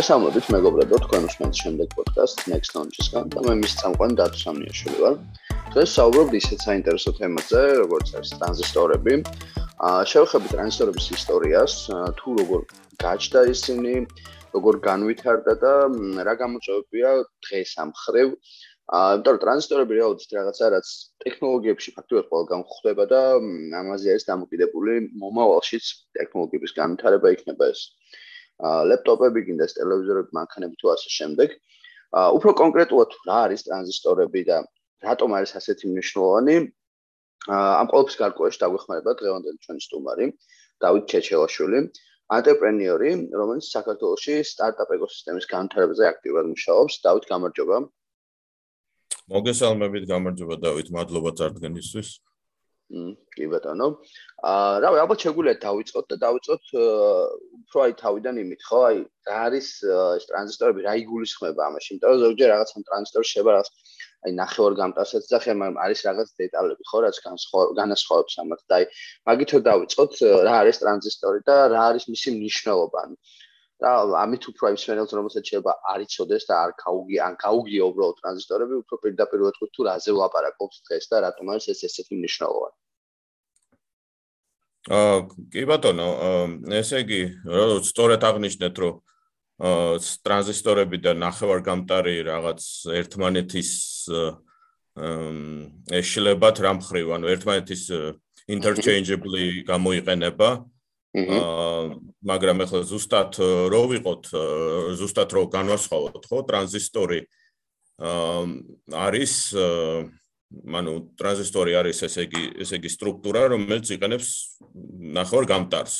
[0.00, 5.16] მოგესალმებით მეგობრებო, თქვენ უსმენთ შემდეგ პოდკასტ Next Launch-ისგან და მე მის წამყვანი დათო სამნიაშვილი ვარ.
[5.74, 9.14] დღეს საუბრობთ ისეთ საინტერესო თემაზე, როგორც არის ტრანზისტორები.
[9.88, 11.74] აა შევხედოთ ტრანზისტორების ისტორიას,
[12.16, 12.64] თუ როგორ
[13.04, 13.94] გაჩნდა ისინი,
[14.56, 15.74] როგორ განვითარდა და
[16.30, 17.10] რა გამოწვევებია
[17.44, 18.28] დღეს ამ ხრივ.
[18.96, 20.88] აა იმიტომ რომ ტრანზისტორები რეალურად რაღაცა რაც
[21.28, 23.20] ტექნოლოგიებში ფაქტობრივად ყველგან ხდება და
[23.84, 25.84] ამაზე არის დამოკიდებული მომავალშიც
[26.16, 27.84] ტექნოლოგიების განვითარება იქნება ეს.
[28.60, 31.48] ლეპტოპები, კიდეს ტელევიზორები, მანქანები თუ ასე შემდეგ.
[32.36, 34.58] უფრო კონკრეტულად რა არის ტრანზისტორები და
[35.06, 36.56] რატომ არის ასეთი მნიშვნელოვანი?
[37.48, 40.26] ამ ყოველფრის გარკვევაში დაგვეხმარება დღევანდელი ჩვენი სტუმარი,
[40.84, 41.80] დავით ჩეჩელაშვილი,
[42.36, 43.10] ანტრეპრენიორი,
[43.40, 46.94] რომელიც საქართველოში სტარტაპ ეკოსისტემის განვითარებაზე აქტიურად მუშაობს.
[47.06, 47.76] დავით, გამარჯობა.
[49.30, 52.08] მოგესალმებით, გამარჯობა დავით, მადლობა წარდგენისთვის.
[52.90, 53.86] კი ბატონო.
[54.50, 58.80] აა რავი, ალბათ შეგვიძლია დავიწყოთ და დავიწყოთ უფრო აი თავიდან იმით, ხო?
[58.90, 58.96] აი
[59.30, 61.90] რა არის ეს ტრანზისტორები, რა იგულისხმება ამაში?
[61.94, 63.70] იმიტომ რომ ზოგჯერ რაღაც ამ ტრანზისტორს შეება რაღაც
[64.26, 65.52] აი ნახევარ გამტარსაც და ხე
[65.86, 67.16] არის რაღაც დეტალები, ხო, რაც
[67.78, 68.84] განასხვავებს ამათ და აი
[69.30, 70.12] მაგითო დავიწყოთ,
[70.50, 73.06] რა არის ტრანზისტორი და რა არის მისი მნიშვნელობა?
[73.80, 78.18] და ამით უფრო აი მსმენელს რომელსაც შეიძლება არ იცოდეს და არ გაუგი ან გაუგია უბრალოდ
[78.20, 82.79] ტრანზისტორები, უფრო პირდაპირ ვეთქვით თუ რაზე ვლაპარაკობთ დღეს და რატომ არის ეს ესეთი მნიშვნელოვანი?
[84.88, 86.08] აა კი ბატონო,
[86.72, 88.94] ესე იგი, რომ სწორად აღნიშნეთ, რომ
[89.60, 93.72] აა ტრანზისტორები და ნახევარგამტარი რაღაც ერთმანეთის
[94.08, 95.10] აა
[96.00, 97.82] ეშლებათ რამხრივ, ანუ ერთმანეთის
[98.48, 100.48] interchangeably გამოიყენება.
[101.10, 101.82] აა
[102.22, 103.36] მაგრამ ახლა ზუსტად
[103.72, 104.24] რო ვიყოთ,
[104.96, 107.20] ზუსტად რო განვასხვაოთ, ხო, ტრანზისტორი
[108.00, 108.42] აა
[108.96, 110.19] არის აა
[110.50, 114.30] ანუ ტრანზისტორი არის ესე იგი ესე იგი სტრუქტურა რომელიც იყენებს
[115.18, 115.96] ნახევარ გამტარს.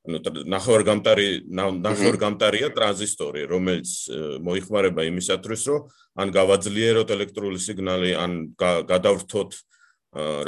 [0.00, 0.18] ანუ
[0.48, 3.90] ნახევარ გამტარი ნახევარ გამტარია ტრანზისტორი რომელიც
[4.42, 5.90] მოიხმარება იმისათვის რომ
[6.24, 9.50] ან გავაძლიეროთ ელექტრული სიგნალი ან გადავრთოთ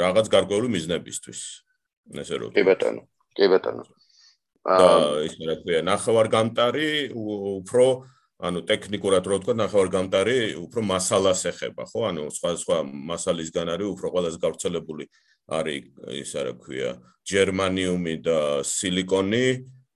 [0.03, 1.39] რაღაც გარკვეული მიზნებისთვის.
[2.19, 2.51] ესე რომ.
[2.51, 3.07] კი ბატონო
[3.37, 3.83] კი ბატონო.
[4.63, 7.85] აა ის რა ქვია ნახევარ გამტარი უფრო
[8.43, 12.01] ანუ ტექნიკურად რო ვთქვა, ნახევარ გამტარი უფრო მასალას ეხება, ხო?
[12.11, 12.77] ანუ სხვა სხვა
[13.11, 15.05] მასალისგან არის უფრო ყველაზე გავრცელებული
[15.47, 15.83] არის
[16.23, 16.91] ის რა ქვია,
[17.23, 19.47] გერმანიუმი და სილიკონი,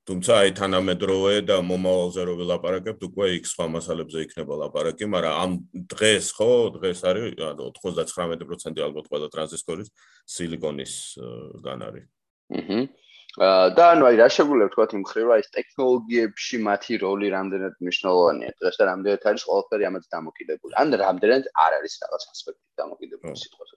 [0.07, 5.51] თუმცა აი თანამედროვე და მომავალზე რო ვილაპარაკებთ, უკვე იქ სხვა მასალებზე იქნება ლაპარაკი, მაგრამ ამ
[5.91, 9.91] დღეს ხო, დღეს არის ანუ 99% ალბათ ყველა ტრანზისტორის
[10.23, 12.07] სილიკონისგან არის.
[12.55, 12.79] აჰა.
[13.37, 18.51] და ანუ აი რა შეგვიძლია ვთქვა იმ ხრივ აი ეს ტექნოლოგიებში მათი როლი რამდენად მნიშვნელოვანია
[18.57, 20.73] დღეს და რამდენად არის ყველაფერი ამაზე დამოკიდებული.
[20.81, 23.75] ან რამდენად არ არის რაღაც ასპექტი დამოკიდებული სიტყვაზე.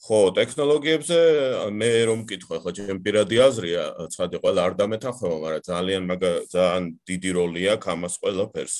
[0.00, 1.18] ხო ტექნოლოგიებზე
[1.70, 6.84] მე რომ მკითხო ხო ჩემ პირადი აზრია ცხადი ყველა არ დამეთანხმება მაგრამ ძალიან მაგა ძალიან
[7.06, 8.76] დიდი როლი აქვს ამას ყველაფერს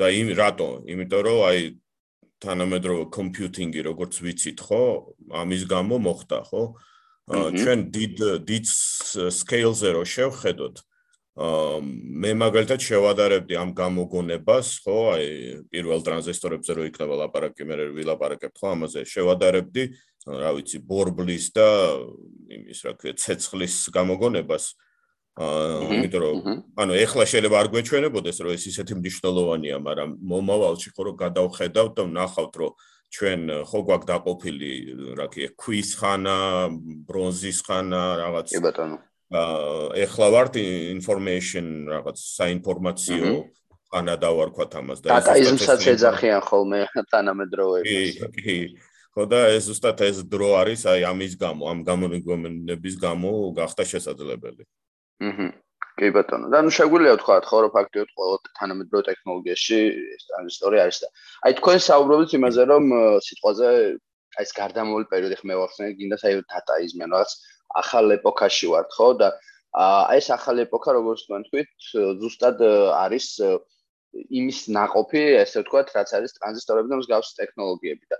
[0.00, 0.70] და იმ რატო?
[0.90, 1.58] იმიტომ რომ აი
[2.42, 4.82] თანამედროვე კომპიუტინგი როგორც ვიცით ხო
[5.42, 6.62] ამის გამო მოხდა ხო
[7.28, 8.14] ჩვენ დიდ
[8.48, 8.64] დიდ
[9.38, 10.76] სკეილზე რო შევხედოთ
[11.38, 15.26] მე მაგალითად შევადარებდი ამ გამოგონებას ხო აი
[15.70, 19.06] პირველ ტრანზისტორებზე რო იქნება ლაპარაკი მე ვილაპარაკებ ხო ამაზე.
[19.06, 19.84] შევადარებდი
[20.26, 21.68] რა ვიცი ბორბლის და
[22.58, 24.64] იმის რა ქვია ცეცხლის გამოგონებას.
[25.38, 26.38] აა იმიტომ რომ
[26.82, 32.02] ანუ ეხლა შეიძლება არ გვეჩვენებოდეს რომ ეს ისეთი მნიშვნელოვანია მაგრამ მომავალში ხო რომ გადავხედავთ და
[32.10, 32.72] ვნახავთ რომ
[33.08, 34.72] ჩვენ ხო გვაქვს დაყოფილი
[35.16, 36.36] რა ქვია ქვის ხანა,
[37.08, 38.98] ბრონზის ხანა, რაღაც კი ბატონო.
[39.32, 40.54] აა ეხლა ვართ
[40.92, 43.32] information რაღაც საინფორმაციო
[43.88, 46.80] ხანა დავარქვათ ამას და ეს ისიც ეძახიან ხოლმე
[47.12, 48.20] თანამედროვეებს.
[48.36, 48.58] კი, კი.
[49.16, 54.62] ხო და ეს ზუსტად ეს დრო არის აი ამის გამო, ამ გამონებების გამო გახდა შესაძლებელი.
[55.24, 55.48] აჰა.
[55.98, 56.48] კი ბატონო.
[56.52, 59.78] და ნუ შეგვიძლია ვთქვა, ხო, რომ ფაქტიურად ყველა თანამედროვე ტექნოლოგიაში
[60.14, 61.08] ეს ტრანზისტორი არის და
[61.48, 62.84] აი თქვენ საუბრობთ იმაზე, რომ
[63.26, 63.68] სიტყვაზე
[64.38, 67.30] აი ეს გარდამავალი პერიოდი ხმე ვახსენე, გინდა საერთოდ დატაიზმი, ანუ რაღაც
[67.82, 69.08] ახალ ეპოქაში ვართ, ხო?
[69.18, 69.28] და
[69.78, 71.70] აი ეს ახალ ეპოქა, როგორც თქვენ თქვით,
[72.22, 72.58] ზუსტად
[73.02, 73.26] არის
[74.40, 78.18] იმის ნაყოფი, ესე ვთქვათ, რაც არის ტრანზისტორები და მსგავსი ტექნოლოგიები და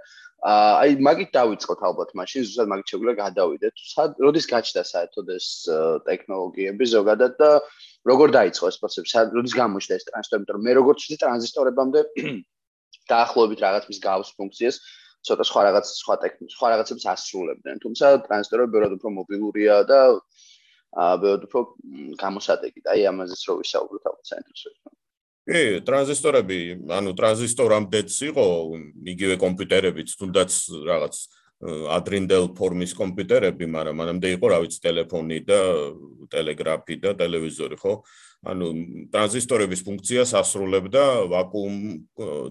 [0.48, 3.74] აი მაგით დავიწყოთ ალბათ მაშინ, ზუსტად მაგით შეგვიძლია გადავიდეთ.
[4.22, 5.48] როდის გაჩნდა საერთოდ ეს
[6.06, 7.50] ტექნოლოგიები ზოგადად და
[8.06, 12.00] როგორ დაიწყო ეს პროცესი, როდის გამოჩნდა ეს ტრანზისტორი, იმიტომ მე როგორც ვთქვი, ტრანზისტორებამდე
[13.12, 14.76] დაახლოებით რაღაც მის გავს ფუნქციას
[15.26, 17.82] ცოტა სხვა რაღაც სხვა ტექნიკ, სხვა რაღაცებს ასრულებდნენ.
[17.82, 20.00] თუმცა ტრანზისტორები ბევრად უფრო მობილურია და
[20.94, 21.60] აა ბევრად უფრო
[22.22, 24.94] გამოსადეგი და აი ამაზეც რო ვისაუბროთ ალბათ საინტერესოა.
[25.48, 26.60] კი, ტრანზისტორები,
[26.92, 28.46] ანუ ტრანზისტორამდეც იყო
[29.14, 31.20] იგივე კომპიუტერებიც, თუნდაც რაღაც
[31.58, 35.58] ადრინდელ ფორმის კომპიუტერები, მაგრამ მანამდე იყო, რა ვიცი, ტელეფონი და
[36.30, 37.94] ტელეგრაფი და ტელევიზორი, ხო?
[38.46, 38.66] ანუ
[39.10, 41.02] ტრანზისტორების ფუნქციას ასრულებდა
[41.32, 41.74] ვაკუუმ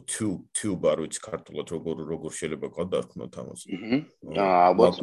[0.03, 3.61] tube tube არ ვიცი ქართულად როგორ როგორ შეიძლება გადარქმოთ ამას.
[4.35, 4.99] აა ალბათ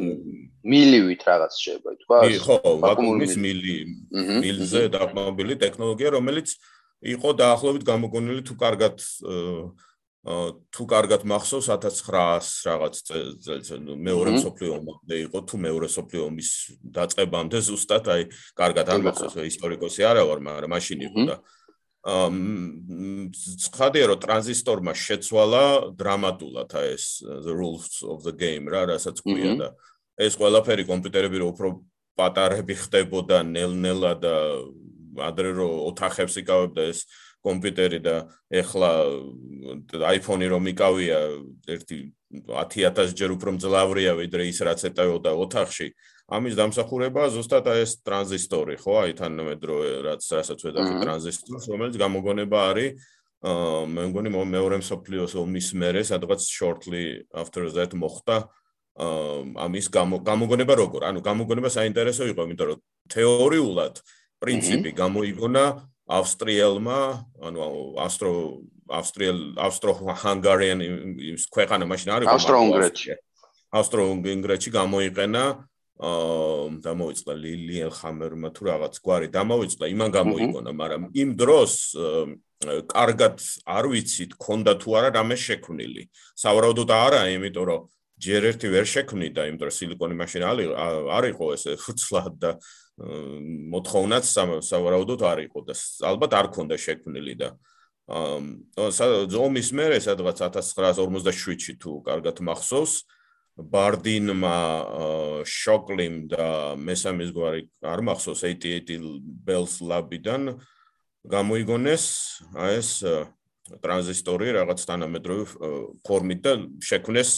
[0.60, 2.18] მილივით რაღაც შეიძლება თქვა.
[2.44, 3.76] ხო, ვაკუუმის მილი
[4.44, 6.48] მილზე დაყრდნობილი ტექნოლოგია, რომელიც
[7.04, 8.96] იყო დაახლოებით გამოგონილი თუ კარგად
[10.24, 13.68] თუ კარგად მახსოვს 1900 რაღაც წელს.
[13.76, 16.50] მეორე სოფლიო ომამდე იყო თუ მეორე სოფლიო ომის
[16.96, 18.22] დაწყებამდე ზუსტად აი
[18.56, 21.36] კარგად არ მახსოვს ისტორიკოსი არა ვარ მაგრამ მაშინ იყო და
[22.04, 22.36] ამ
[23.76, 25.64] ხადია რომ ტრანზისტორმა შეცვალა
[26.00, 29.68] დრამატულად აი ეს the rules of the game რა რასაც ქვია და
[30.20, 31.68] ეს ყველაფერი კომპიუტერები რო უფრო
[32.16, 34.34] პატარები ხდებოდა ნელ-ნელა და
[35.20, 37.04] ადრე რო ოთახებს იკავებდა ეს
[37.44, 38.16] კომპიუტერი და
[38.48, 38.90] ეხლა
[40.16, 41.18] iPhone-ი რომ იკავია
[41.68, 41.98] ერთი
[42.34, 45.88] 10000 ჯერ უფრო მძლავრია ვიდრე ის რაც ეტეოდა ოთახში.
[46.24, 48.94] ამის დამსახურებაა ზუსტად ეს ტრანზისტორი, ხო?
[49.04, 52.90] აი თანამედროვე რაც რასაც ვეძახი ტრანზისტორს, რომელიც გამოგონება არის
[53.44, 58.36] აა მე მგონი მეორე მსოფლიოს ომის მერე სადღაც shortly after that მოხდა
[59.04, 61.00] აა ამის გამოგონება როგორ?
[61.12, 62.78] ანუ გამოგონება საინტერესო იყო, იმიტომ რომ
[63.12, 63.94] თეორიულად
[64.44, 65.64] პრინციპი გამოიგონა
[66.04, 67.00] ავსტრიელმა,
[67.48, 67.60] ანუ
[68.04, 68.32] ავსტრო
[68.84, 70.78] ავსტრიელ ავსტრო-ჰანგარიან
[71.32, 73.16] ის ქვეყანა მაშინ არის ავსტრო-უნგრეთში.
[73.72, 75.44] ავსტრო-უნგრეთში გამოიყენა
[75.94, 81.72] აა დამოიწყდა ლილიელ ხამერმა თუ რაღაც გვარი დამოიწყდა იმან გამოიგონა, მაგრამ იმ დროს
[82.90, 86.02] კარგად არ ვიცით, ქონდა თუ არა რამე შექმნილი.
[86.34, 87.80] სავარაუდოდ არა, იმიტომ რომ
[88.18, 90.42] ჯერ ერთი ვერ შექმნიდა, იმიტომ რომ სილიკონი მაშინ
[91.14, 92.50] არ იყო ესე ფუცლად და
[92.94, 94.28] მოთხოვნაც
[94.62, 95.74] სავარაუდოდ არ იყო და
[96.06, 97.48] ალბათ არ ქონდა შექმნილი და
[98.06, 102.94] აა ზომის მერე სადღაც 1947-ში თუ კარგად მახსოვს
[103.58, 104.58] ბარდინმა
[105.42, 106.46] შოკლიმ და
[106.78, 110.54] მესამის გვარი არ მახსოვს 88 bells lab-დან
[111.26, 112.06] გამოიგონეს
[112.54, 112.90] აი ეს
[113.82, 115.44] ტრანზისტორი რაღაც თანამედროვე
[116.04, 116.52] ფორმით და
[116.84, 117.30] შექმნეს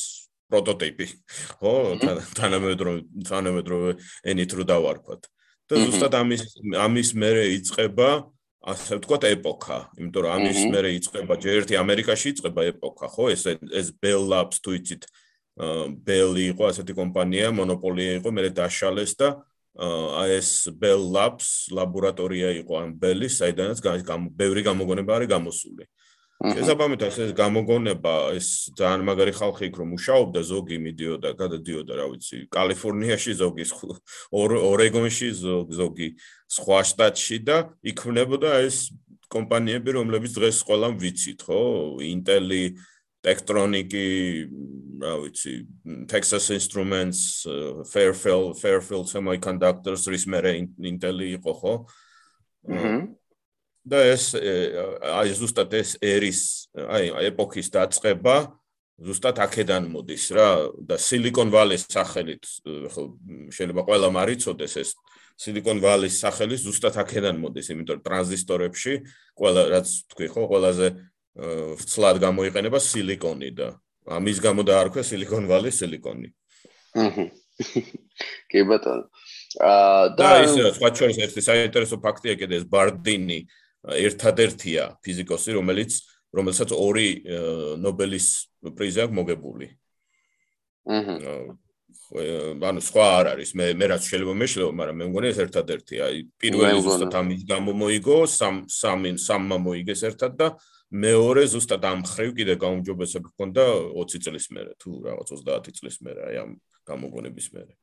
[0.50, 1.06] პროტოტიპი.
[1.62, 1.74] ხო
[2.38, 3.96] თანამედროვე თანამედროვე
[4.32, 5.30] ენით რო დავარქვათ
[5.70, 6.42] და ზუსტად ამის
[6.78, 8.10] ამის მერე იწება
[8.66, 13.30] ასე ვთქვათ ეპოქა, იმიტომ რომ ამის მერე იწება ჯერ ერთი ამერიკაში იწება ეპოქა, ხო?
[13.30, 15.06] ეს ეს Bell Labs თუ იცით
[16.06, 19.28] Bell იყო ასეთი კომპანია, მონოპოლია იყო, მერე დაშალეს და
[19.76, 23.78] აი ეს Bell Labs ლაბორატორია იყო ამ Bell-ის, საიდანაც
[24.34, 25.86] ბევრი გამოგონება არის გამოსული.
[26.36, 32.36] შესაბამისად ეს გამოგონება ეს ძალიან მაგარი ხალხი იქ რომ მუშაობდა ზოგი მიდიოდა გადადიოდა რა ვიცი
[32.52, 33.64] კალიფორნიაში ზოგი
[34.36, 35.28] ორეგონში
[35.80, 36.08] ზოგი
[36.52, 37.56] სხვა შტატში და
[37.88, 38.92] იქმნებოდა ეს
[39.32, 41.60] კომპანიები რომლებიც დღეს ყველამ ვიცით ხო?
[42.04, 42.62] ინტელი
[43.24, 44.06] ტექტრონიკი
[45.02, 45.54] რა ვიცი
[46.04, 47.48] Texas Instruments
[47.88, 50.44] Fairfield Fairfield Semiconductors რის მე
[50.84, 51.74] ინტელი იყო ხო?
[52.68, 52.96] აჰა
[53.86, 56.40] და ეს აი ზუსტად ეს ერის
[56.74, 58.36] აი ეპოქის დაწყება
[59.06, 60.48] ზუსტად აქედან მოდის რა
[60.88, 62.42] და silicon valley-ს სახელით
[62.92, 63.02] ხო
[63.54, 64.90] შეიძლება ყველა მარიცოდეს ეს
[65.38, 68.94] silicon valley-ს სახელით ზუსტად აქედან მოდის იმიტომ რომ ტრანზისტორებში
[69.36, 70.88] ყველა რაც თქვი ხო ყველაზე
[71.76, 73.68] ვცლად გამოიყენება silicon-ი და
[74.08, 76.32] ამის გამო დაარქვა silicon valley silicon-ი.
[76.96, 77.26] აჰა.
[78.50, 79.04] კი ბატონო.
[79.60, 83.38] აა და ისე სხვა შორის ერთი საინტერესო ფაქტია კიდე ეს ბარდინი
[83.84, 86.00] ერთადერთია ფიზიკოსი, რომელიც
[86.36, 87.08] რომელსაც ორი
[87.80, 88.26] ნობელის
[88.76, 89.68] პრიზი აქვს მოგებული.
[90.86, 91.14] აჰა.
[92.06, 93.50] ანუ სხვა არ არის.
[93.58, 96.00] მე მე რაც შეიძლება მეშლეო, მაგრამ მე მგონი ეს ერთადერთია.
[96.06, 100.46] აი პირველი ზუსტად ამის გამო მოიგო, სამ სამი სამმა მოიგეს ერთად და
[100.94, 103.62] მეორე ზუსტად ამ ხრივ კიდე გაუმჯობესება ჰქონდა
[103.98, 106.50] 20 წლის მერე თუ რაღაც 30 წლის მერე აი ამ
[106.86, 107.74] გამოგონების მერე.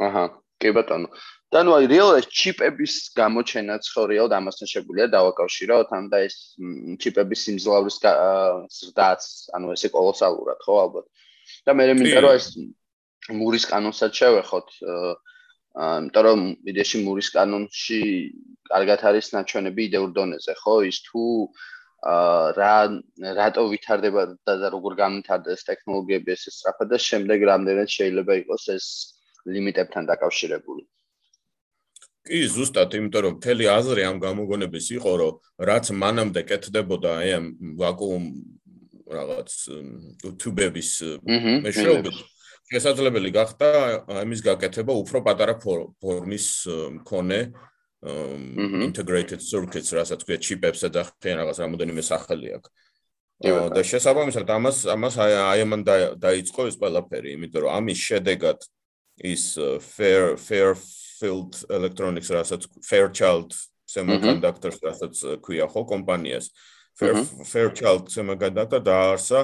[0.00, 0.24] აჰა.
[0.56, 1.08] კი ბატონო.
[1.52, 6.36] და ნუ აი რეალურად ჩიპების გამოჩენაც ხო რეალურად ამასთან შეგვიძლია დავაკავშიროთ, ან და ეს
[7.02, 7.96] ჩიპების სიმძლავრის
[8.76, 9.26] ზრდაც,
[9.58, 11.06] ანუ ესე კოლოსალურად ხო ალბათ.
[11.68, 12.46] და მე მინდა რომ ეს
[13.36, 14.68] მურის კანონსაც შევეხოთ.
[15.82, 16.40] აა იმიტომ რომ
[16.72, 18.00] იდეაში მურის კანონში
[18.72, 20.74] კარგად არის ნაჩვენები იდეურ დონეზე, ხო?
[20.88, 21.22] ის თუ
[22.12, 22.76] აა რა
[23.40, 28.86] რატო ვითარდება და როგორ განვითარდა ეს ტექნოლოგიები ესე სწრაფად და შემდეგ რამდენად შეიძლება იყოს ეს
[29.52, 30.82] ლიმიტებთან დაკავშირებული.
[32.26, 35.32] კი, ზუსტად, იმიტომ რომ მთელი აზრი ამ გამოგონების იყო, რომ
[35.68, 37.46] რაც მანამდე კეთდებოდა აი ამ
[37.80, 38.24] ვაკუუმ
[39.12, 39.50] რაღაც
[40.40, 40.90] თუბების
[41.66, 42.16] მეშვეობით
[42.72, 43.68] შესაძლებელი გახდა
[44.22, 46.46] ამის გაკეთება უფრო პატარა ფორმის
[47.02, 47.40] მქონე
[48.02, 52.70] integrated circuits, რასაც ქვია ჩიპებს და ხენ რაღაც რამოდენიმე სახელი აქვს.
[53.42, 55.82] და შესაბამისად ამას ამას აი ამან
[56.18, 58.58] დაიწყო ეს ყველაფერი, იმიტომ რომ ამის შედეგად
[59.22, 59.44] ის
[59.82, 60.38] fair
[61.22, 63.54] fairfield electronics რასაც fairchild
[63.86, 66.50] semiconductors რასაც ქვია ხო კომპანიას.
[66.98, 69.40] Fairchild semiconductor დაარსა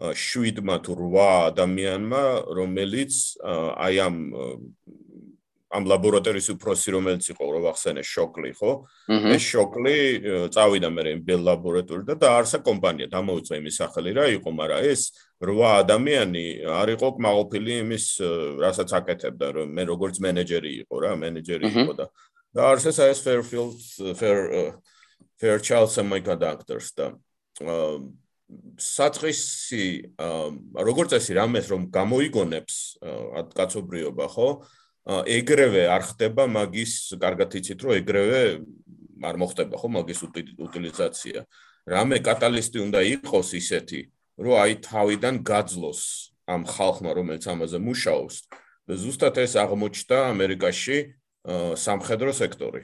[0.00, 2.22] შვიდმა თუ 8 ადამიანმა
[2.56, 3.12] რომელიც
[3.46, 4.16] აი ამ
[5.70, 8.72] ამ ლაბორატორიის უფროსი რომელიც იყო რო ვახსენე შოკლი ხო?
[9.06, 9.96] ეს შოკლი
[10.50, 13.06] წავიდა მე იმ ბელ ლაბორატორიიდან და დაარსა კომპანია.
[13.12, 15.02] დამოუწვა იმის სახელი რა იყო მაგრამ ეს
[15.40, 18.06] 8 ადამიანი არ იყო კმაყოფილი იმის
[18.60, 22.06] რასაც აკეთებდა რომ მე როგორც მენეჯერი იყო რა მენეჯერი იყო და
[22.52, 23.78] დაარსეს ეს fairfield
[24.20, 24.76] fair
[25.40, 27.06] fairchild semiconductors და
[28.76, 29.84] საწყისი
[30.76, 32.76] როგორც ესე რამეს რომ გამოიგონებს
[33.56, 34.48] კაცობრიობა ხო
[35.08, 38.42] ეგრევე არ ხდება მაგის კარგად იცით რომ ეგრევე
[39.24, 40.20] არ მოხდება ხო მაგის
[40.60, 41.44] უტილიზაცია.
[41.88, 44.00] რამე კატალისტი უნდა იყოს ისეთი
[44.40, 46.00] რომ აი თავიდან გაძლოს
[46.48, 48.36] ამ ხალხმა რომელიც ამაზე მუშაობს
[48.88, 50.96] და ზუსტად ეს აღმოჩნდა ამერიკაში
[51.76, 52.82] სამხედრო სექტორი.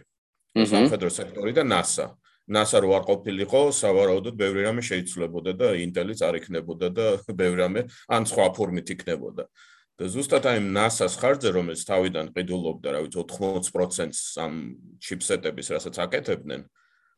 [0.57, 2.07] სამხედრო სექტორი და NASA.
[2.47, 7.81] NASA რო არ ყოფილიყო სავარაუდოდ ბევრი რამე შეიცვლებოდა და ინტელიც არ იქნებოდა და ბევრი რამე
[8.07, 9.45] ან სხვა ფორმით იქნებოდა.
[9.97, 14.55] და ზუსტად აი NASA-ს ხარჯზე რომელიც თავიდან ყიდულობდა, რა ვიცი 80%-ს ამ
[15.01, 16.61] ჩიპსეტების, რასაც აკეთებდნენ,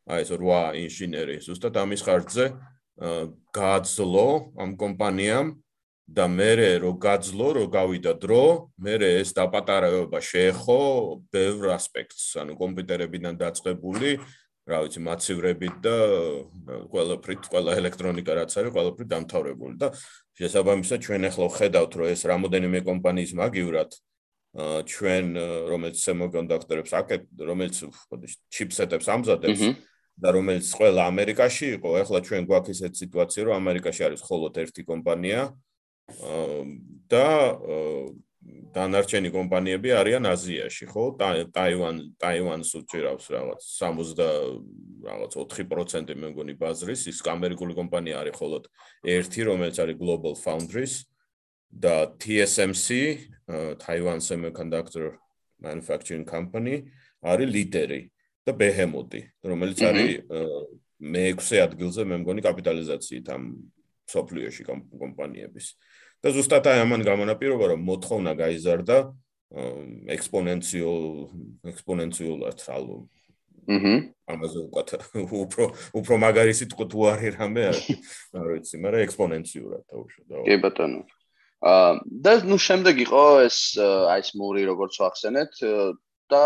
[0.06, 2.44] აი ეს 8 ინჟინერი, ზუსტად ამის ხარჯზე
[2.98, 4.28] გააძლო
[4.58, 5.54] ამ კომპანიამ
[6.08, 10.80] და მე რო გაძლო, რო გავიდა დრო, მე ეს დაპატარება შეეხო
[11.28, 14.16] ბევრ ასპექტს, ანუ კომპიუტერებიდან დაწყებული
[14.68, 15.96] რა ვიცი მაცივრებით და
[16.92, 19.88] ყველაფრით ყველა ელექტრონიკა რაც არის ყველაფრით დამთავრებული და
[20.36, 23.96] შესაბამისად ჩვენ ახლა ხედავთ რომ ეს რამოდენიმე კომპანიის მაგივრად
[24.92, 25.26] ჩვენ
[25.72, 27.80] რომელიც semiconductor-ებს აკეთ რომელიც
[28.52, 29.64] ჩიპსეტებს ამზადებს
[30.18, 31.88] და რომელიც ყველა ამერიკაში იყო.
[32.02, 35.40] ახლა ჩვენ გვაქვს ესეთ სიტუაცია რომ ამერიკაში არის მხოლოდ ერთი კომპანია
[37.12, 37.26] და
[38.74, 41.04] დანარჩენი კომპანიები არიან აზიაში, ხო?
[41.52, 44.22] ტაივან, ტაივანს უჭირავს რაღაც 60
[45.04, 48.62] რაღაც 4% მე მგონი ბაზრის, ის ამერიკული კომპანია არის მხოლოდ
[49.04, 50.94] ერთი, რომელიც არის Global Foundries
[51.68, 52.86] და TSMC,
[53.84, 55.16] Taiwan Semiconductor
[55.60, 56.88] Manufacturing Company
[57.22, 58.00] არის ლიდერი
[58.48, 60.12] და Behemoth, რომელიც არის
[60.98, 63.44] მე-6 ადგილზე მე მგონი კაპიტალიზაციით ამ
[64.08, 65.66] სოფლიოში კომპანიების.
[66.18, 68.96] და ზუსტად აი ამან გამონაპირობა რომ მოთხოვნა გაიზარდა
[70.18, 71.04] ექსპონენციულ
[71.70, 72.96] ექსპონენციულად ალბო
[73.68, 73.94] აჰა
[74.32, 74.90] ამაზე უკეთ
[75.44, 75.64] უფრო
[76.00, 81.00] უფრო მაგარი სიტყვა თუ არის რამე არ ვიცი მაგრამ ექსპონენციურად დაუშვა კი ბატონო.
[81.68, 81.92] აა
[82.24, 85.52] და ნუ შემდეგ იყო ეს აი ეს მური როგორც ვახსენეთ
[86.32, 86.42] და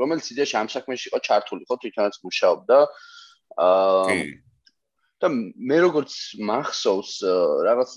[0.00, 2.78] რომელიც იდეაში ამ საქმეში იყო ჩართული ხო თვითონაც მუშაობდა.
[3.66, 4.16] აა
[5.22, 5.28] და
[5.70, 6.12] მე როგორც
[6.50, 7.12] მახსოვს
[7.68, 7.90] რაღაც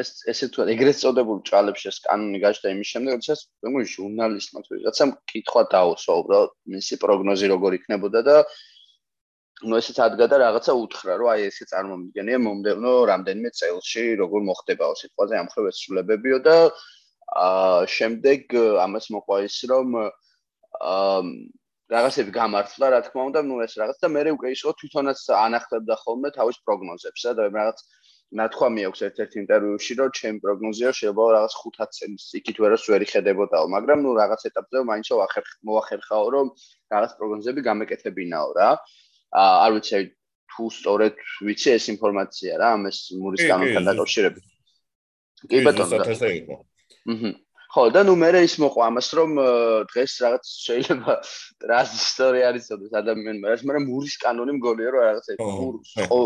[0.00, 3.40] ეს ესე თუ ეგრეთ წოდებული ჭალებში ეს კანონი გაჩნდა იმის შემდეგ, როდესაც
[3.74, 8.36] მე ჟურნალისტმა თუ ვიღაცამ კითხვა დაუსვა უბრალოდ მისი პროგნოზი როგორ იქნებოდა და
[9.68, 14.94] ну ესეც ადგა და რაღაცა უთხრა რომ აი ესე წარმომიდგენია მომდევნო რამდენიმე წელში როგორ მოხდებაო
[15.02, 16.56] სიტყვაზე ამ ხრევ ესრულებებიო და
[17.42, 20.10] აა შემდეგ ამას მოყვა ის რომ აა
[21.92, 26.28] რაღაცები გამართლა რა თქმა უნდა ну ეს რაღაც და მე უკვე ისო თვითონაც ანახლებდა ხოლმე
[26.38, 27.78] თავის პროგნოზებსა და რაღაც
[28.32, 33.66] ნათქვამი აქვს ერთ-ერთ ინტერვიუში, რომ ჩემ პროგნოზია შეიძლება რაღაც 5 წელს იქით ვერას ვერი ხედებოდაო,
[33.76, 35.08] მაგრამ ნუ რაღაც ეტაპზე მაინც
[35.68, 36.46] მოახერხაო, რომ
[36.94, 38.70] რაღაც პროგნოზები გამეკეთებინაო რა.
[39.36, 40.00] არ ვიცი
[40.52, 41.14] თუ სწორედ
[41.48, 44.44] ვიცი ეს ინფორმაცია რა, ამას მურის კანონთან დაკავშირებით.
[45.52, 46.00] კი ბატონო.
[47.12, 47.30] აჰა.
[47.72, 49.30] ხო და ნუ მე ის მოყვა ამას რომ
[49.88, 51.12] დღეს რაღაც შეიძლება
[51.64, 55.38] ტრანზისტორი არის ოდეს ადამიანმა რაც მაგრამ მურის კანონი მგონია რომ რაღაც ეს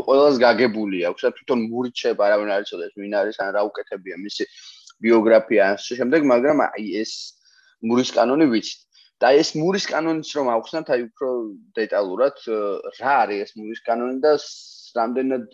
[0.07, 4.17] ყველას გაგებული აქვს და თვითონ მური ჩება არავინ არის ოდეს ვინ არის ან რა უკეთებია
[4.27, 4.45] მისი
[5.07, 7.13] ბიოგრაფია ან შემდეგ მაგრამ აი ეს
[7.87, 8.81] მურის კანონი ვიცით.
[9.23, 11.29] და ეს მურის კანონიც რომ ავხსნათ აი უფრო
[11.79, 12.37] დეტალურად
[13.01, 14.33] რა არის ეს მურის კანონი და
[14.99, 15.47] რამდენად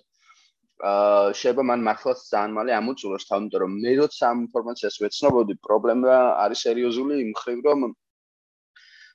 [0.80, 6.16] შეიძლება მან მართლაც ძალიან მალე ამოწუროს თავ იმიტომ რომ მე როცა ამ ინფორმაციას ვეცნობოდი პრობლემა
[6.44, 7.84] არის სერიოზული იმ ხრივ რომ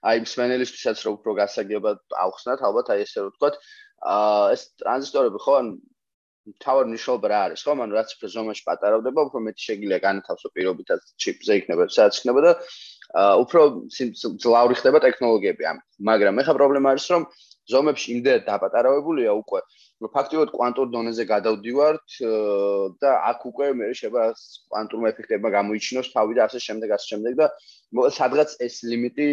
[0.07, 3.55] აი მსმენელისთვისაც რო უფრო გასაგებად ავხსნათ ალბათ აი ესე რომ ვთქვათ
[4.13, 5.67] აა ეს ტრანზისტორები ხო ან
[6.63, 7.73] თავარ ნიშნობა რა არის ხო?
[7.81, 12.51] მან რაც უფრო ზომაში პატარავდება უფრო მეტი შეგიძლია განათავსო პირობითაც ჩიპზე იქნება სადაც იქნება და
[13.23, 13.61] აა უფრო
[14.43, 15.77] ძლავრი ხდება ტექნოლოგიები ამ.
[16.09, 17.27] მაგრამ ეხა პრობლემა არის რომ
[17.67, 22.17] ზომებში იმდენად დაპატარავებულია უკვე რომ ფაქტიურად კვანტურ დონეზე გადავდივართ
[23.01, 24.23] და აქ უკვე მე შეიძლება
[24.69, 27.47] კვანტურ ეფექტებმა გამოიჩინოს თავი და ასე შემდეგ ასე შემდეგ და
[28.13, 29.27] სადღაც ეს ლიმიტი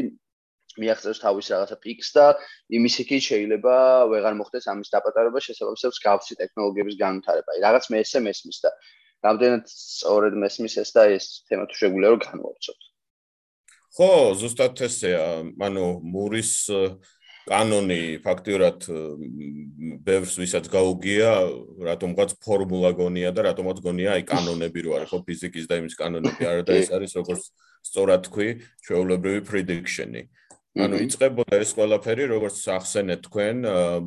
[0.81, 2.25] მიაღწევს თავის რაღაცა პიქს და
[2.79, 3.75] იმის იქით შეიძლება
[4.11, 7.51] ვეღარ მოხდეს ამის დაპატარება შესაძლებლობს გავსი ტექნოლოგიების განვითარება.
[7.55, 8.71] აი რაღაც მე ესე მესმის და
[9.25, 12.81] რამდენად სწორედ მესმის ეს და ეს თემა თუ შეგვიძლია რომ განვავრცოთ.
[13.95, 15.27] ხო, ზუსტად ესეა,
[15.63, 16.53] ანუ მურის
[17.45, 18.87] კანონი ფაქტიურად
[20.05, 21.29] ბევრს ვისაც გაუგია,
[21.77, 26.49] რატომღაც ფორმულა გონია და რატომღაც გონია აი კანონები რო არის, ხო, ფიზიკის და იმის კანონები
[26.49, 27.43] არა და ეს არის როგორც
[27.85, 28.49] სწორად თქვი,
[28.89, 30.23] ჩვეულებრივი prediction-ი.
[30.75, 33.57] ანუ იწებოდა ეს ყველაფერი, როგორც ახსენეთ თქვენ,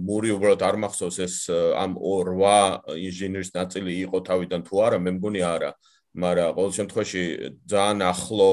[0.03, 1.35] მური უბრალოდ არ მახსოვს ეს
[1.79, 5.71] ამ 8 ინჟინერის ნაწილი იყო თავიდან თუ არა, მე მგონი არა,
[6.17, 7.23] მაგრამ ყოველ შემთხვევაში
[7.71, 8.49] ძალიან ახლო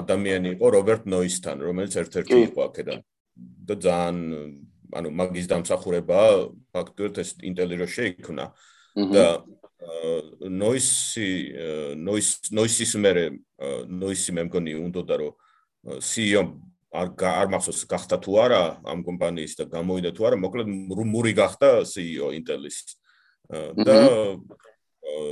[0.00, 3.00] ადამიანი იყო რობერტ ნოისთან, რომელიც ერთ-ერთი იყო აქედან.
[3.70, 4.18] და ძალიან
[4.90, 6.20] ანუ მაგის დამსახურება
[6.74, 8.44] ფაქტობრივად ეს ინტელირო შეიქმნა
[9.14, 9.26] და
[10.50, 11.28] ნოისი
[12.00, 13.24] ნოის ნოისის მერე
[13.86, 15.32] ნოისი მე მგონი უნდა რომ
[16.02, 16.42] CEO
[16.90, 21.86] არ არ მახსოვს გახდა თუ არა ამ კომპანიის და გამოვიდა თუ არა მოკლედ რუმური გახდა
[21.86, 22.78] CEO ინტელის
[23.78, 23.94] და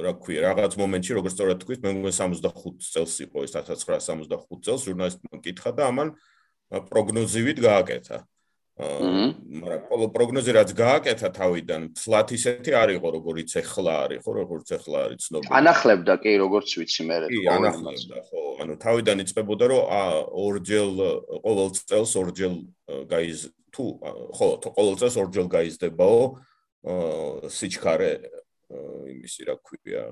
[0.06, 4.86] რა ქვია რაღაც მომენტში როგორც სწორად თქვით მე მგონი 65 წელს იყო ეს 1965 წელს
[4.86, 6.08] ჟურნალისტმა მკითხა და ამან
[6.68, 8.18] პროგნოზივით გააკეთა
[8.78, 14.68] მაგრამ ყოველ პროგნოზი რაც გააკეთა თავიდან, ფლათ ისეთი არ იყო, როგორიც ახლა არის, ხო, როგორც
[14.78, 15.50] ახლა არის ცნობილი.
[15.50, 17.16] ანახლებდა კი, როგორც ვიცი მე.
[17.26, 18.42] კი, ანახლებდა, ხო.
[18.62, 19.82] ანუ თავიდან იწყებოდა, რომ
[20.46, 20.88] ორჯერ
[21.42, 22.52] ყოველ წელს ორჯერ
[23.10, 23.40] გაიზ
[23.74, 23.84] თუ
[24.38, 26.20] ხო, ყოველ წელს ორჯერ გაიზდებაო
[27.50, 28.10] სიჩქარე
[29.10, 30.02] იმისი რა ქვია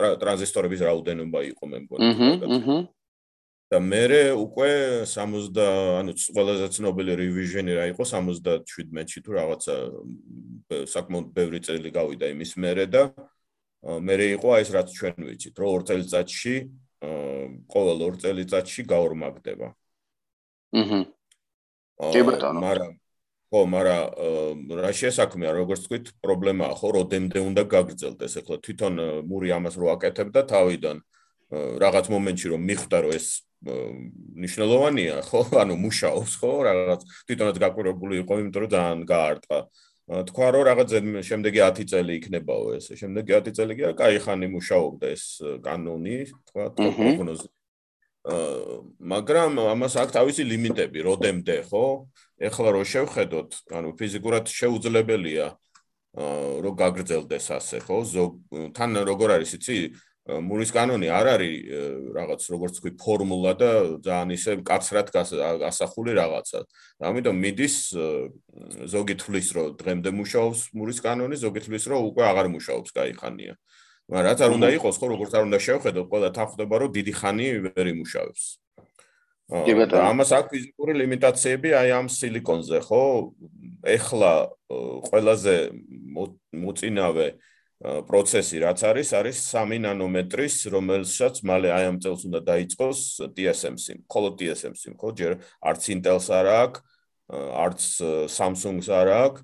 [0.00, 2.00] ტრანზისტორების რაოდენობა იყო მე მგონი.
[2.08, 2.76] აჰა, აჰა.
[3.72, 4.04] და მე
[4.36, 4.70] უკვე
[5.08, 9.74] 60 ანუ ყველაზე ცნობილი რივიჟენი რა იყო 77-ში თუ რაღაცა
[10.92, 13.08] საკმაოდ ბევრი წელი გავიდა იმის მერე და
[13.80, 16.54] მე იყო აი ეს რაც ჩვენ ვიცით რომ ორ წელიწადში
[17.02, 19.68] ყოველ ორ წელიწადში გაორმაგდება.
[20.72, 21.00] აჰა.
[22.12, 22.60] კი ბატონო.
[22.62, 22.92] მაგრამ
[23.52, 28.32] ხო, მაგრამ რა შესაქმია, როგორც თქვით, პრობლემაა ხო, როდემდე უნდა გაგრძელდეს.
[28.40, 28.94] ეხლა თვითონ
[29.28, 30.96] მური ამას რო აკეთებდა თავიდან
[31.52, 33.26] რაღაც მომენტში რომ მიხვდა რომ ეს
[33.62, 35.40] მნიშვნელოვანია, ხო?
[35.62, 36.52] ანუ მუშაობს, ხო?
[36.66, 39.58] რაღაც თვითონაც გაკვირებული იყო, იმიტომ რომ ძალიან გაარტყა.
[40.28, 40.88] თქვა რომ რაღაც
[41.22, 42.98] შემდეგი 10 წელი იქნებაო ესე.
[42.98, 45.24] შემდეგი 10 წელი კი არა, კაი ხანი მუშაობდა ეს
[45.62, 46.16] კანონი,
[46.50, 47.48] თქვა პროგნოზი.
[48.22, 48.76] აა
[49.12, 51.86] მაგრამ ამას აქ თავისი ლიმიტები, როდემდე, ხო?
[52.38, 55.46] ეხლა რო შევხედოთ, ანუ ფიზიკურად შეუძლებელია
[56.18, 57.96] აა რომ გაგრძელდეს ასე, ხო?
[58.06, 58.32] ზოგ
[58.74, 59.78] თან როგორ არის იცი,
[60.27, 61.55] მურის კანონი არ არის
[62.11, 63.69] რაღაც როგორც თქვი ფორმულა და
[64.03, 66.59] ძალიან ისე კაცრად გასახული რაღაცა.
[66.99, 67.75] ამიტომ მიდის
[68.91, 73.55] ზოგი თვლის რომ დღემდე მუშაობს მურის კანონი, ზოგი თვლის რომ უკვე აღარ მუშაობს, кай ხანია.
[74.11, 77.47] მაგრამ რაც არ უნდა იყოს, ხო, როგორც არ უნდა შევხედოთ, ყველა თანხდება რომ დიდი ხანი
[77.71, 78.43] ვერ იმუშავებს.
[79.47, 80.03] კი ბატონო.
[80.11, 83.03] ამას აქვს ფიზიკური ლიმიტაციები აი ამ სილიკონზე, ხო?
[83.87, 84.31] ეხლა
[85.07, 85.55] ყველაზე
[86.51, 87.27] მოწინავე
[87.82, 93.00] პროცესი რაც არის არის 3 ნანომეტრის რომელსაც მალე აი ამ წელს უნდა დაიწყოს
[93.34, 94.06] TSMC.
[94.06, 95.32] ხოლო TSMC ხო ჯერ
[95.66, 96.80] არც Intel-ს არ აქვს
[97.32, 97.80] არც
[98.30, 99.42] Samsung-ს არ აქვს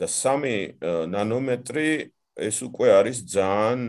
[0.00, 0.80] და 3
[1.12, 1.88] ნანომეტრი
[2.34, 3.80] ეს უკვე არის ძალიან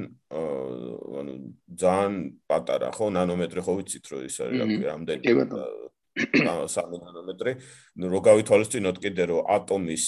[1.16, 1.34] ანუ
[1.80, 2.14] ძალიან
[2.52, 3.06] პატარა ხო?
[3.16, 4.60] ნანომეტრი ხო ვიცით რომ ის არის
[4.92, 7.52] რამდენი 3 ნანომეტრი.
[7.96, 10.06] ნუ რო გავითვალისწინოთ კიდე რომ ატომის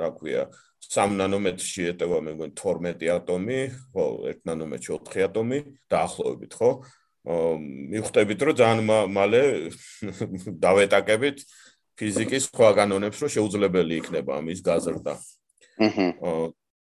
[0.00, 0.48] რა ქვია
[0.80, 3.58] 3 ნანომეტრში ეტევა მე მგონი 12 ატომი,
[3.92, 5.58] ხო, 1 ნანომეტრში 4 ატომი
[5.92, 6.70] დაახლოებით, ხო?
[7.92, 8.80] მიხვდებით, რომ ძალიან
[9.12, 9.42] მალე
[10.64, 11.44] დავეტაკებით
[12.00, 15.14] ფიზიკის სხვა კანონებს, რომ შეუძლებელი იქნება ამის გაზრდა.
[15.84, 16.08] აჰა.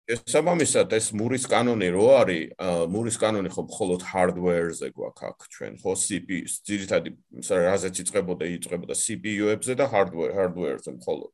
[0.04, 2.50] ესაბამისად ეს მურის კანონი რო არის,
[2.92, 7.14] მურის კანონი ხო მხოლოდ hardware-ზე გვაქვს აქ ჩვენ, ხო CPU, ძირითადად
[7.48, 11.32] რაზეც იწყებოდა, იწყებოდა CPU-ებზე და hardware, hardware-ზე მხოლოდ.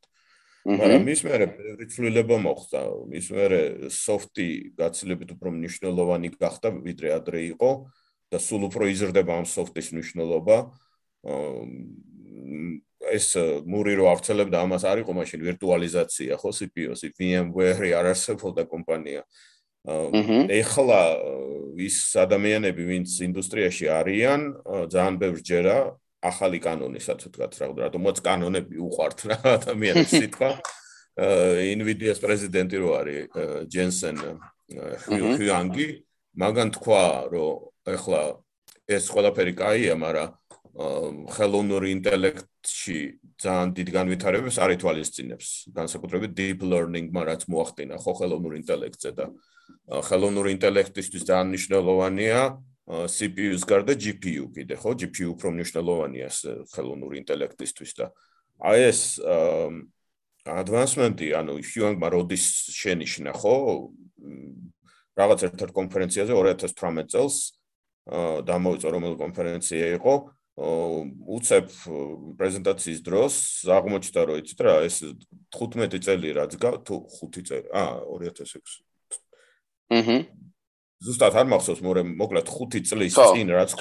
[0.67, 2.81] მაგრამ მის მერე ბევრი ცვლილება მოხდა.
[3.09, 7.71] მის მერე სოფტი გაცილებით უფრო მნიშვნელოვანი გახდა ვიდრე ადრე იყო
[8.29, 10.57] და სულ უფრო იზრდება ამ სოფტის მნიშვნელობა.
[13.11, 13.27] ეს
[13.65, 19.25] მური რო აღწელებდა ამას არ იყო მაშინ ვირტუალიზაცია ხო CPU-ს, VMware-ი არ არსებობდა კომპანია.
[20.61, 21.01] ეხლა
[21.81, 24.41] ის ადამიანები ვინც ინდუსტრიაში არიან,
[24.93, 30.51] ძალიან ბევრ ჯერა ახალი კანონისაც ვთქვათ რა, რატომაც კანონები უყვართ რა ადამიანებს სიტყვა.
[31.81, 33.39] NVIDIA-ს პრეზიდენტი რო არის
[33.73, 34.17] ჯენსენ
[35.05, 35.87] ჰიუანგი,
[36.41, 37.05] მაგან თქვა,
[37.35, 37.51] რომ
[37.91, 38.21] ეხლა
[38.91, 40.39] ეს ყველაფერი კაია, მაგრამ
[41.35, 42.99] ხელოვნური ინტელექტში
[43.43, 45.49] ძალიან დიდ განვითარებებს არ ითვალისწინებს.
[45.75, 49.27] განსაკუთრებით deep learning-მა რაც მოახდინა ხო ხელოვნურ ინტელექტზე და
[49.91, 52.41] ხელოვნური ინტელექტისთვის ძალიან მნიშვნელოვანია
[52.89, 54.95] CPU-ს გარდა GPU კიდე, ხო?
[54.99, 56.29] GPU უფრო მნიშვნელოვანია
[56.75, 58.07] ხელოვნური ინტელექტისთვის და
[58.61, 59.01] აი ეს
[60.49, 63.55] advancement-ი, ანუ Huang-მა როდის შენიშნა, ხო?
[65.21, 67.37] რაღაც ერთ-ერთ კონფერენციაზე 2018 წელს
[68.49, 70.15] დამოიწო რომელი კონფერენცია იყო,
[70.61, 71.71] უცებ
[72.37, 73.35] პრეზენტაციის დროს
[73.71, 74.97] აღმოჩნდა რომ იცით რა ეს
[75.57, 78.83] 15 წელი რაც გა თუ 5 წელი აა 2006
[79.89, 80.19] აჰა
[81.01, 83.73] ზუსტად არ მახსოვს მორე მოკლედ 5 წლის წინ რაც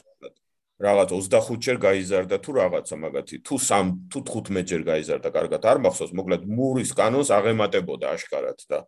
[0.80, 5.62] რაღაც 25 ჯერ გაიზარდა თუ რაღაცა მაგათი თუ 3 თუ 15 ჯერ გაიზარდა კარგად.
[5.68, 8.88] არ მახსოვს მოკლედ მურის კანონს აღემატებოდა აშკარად და.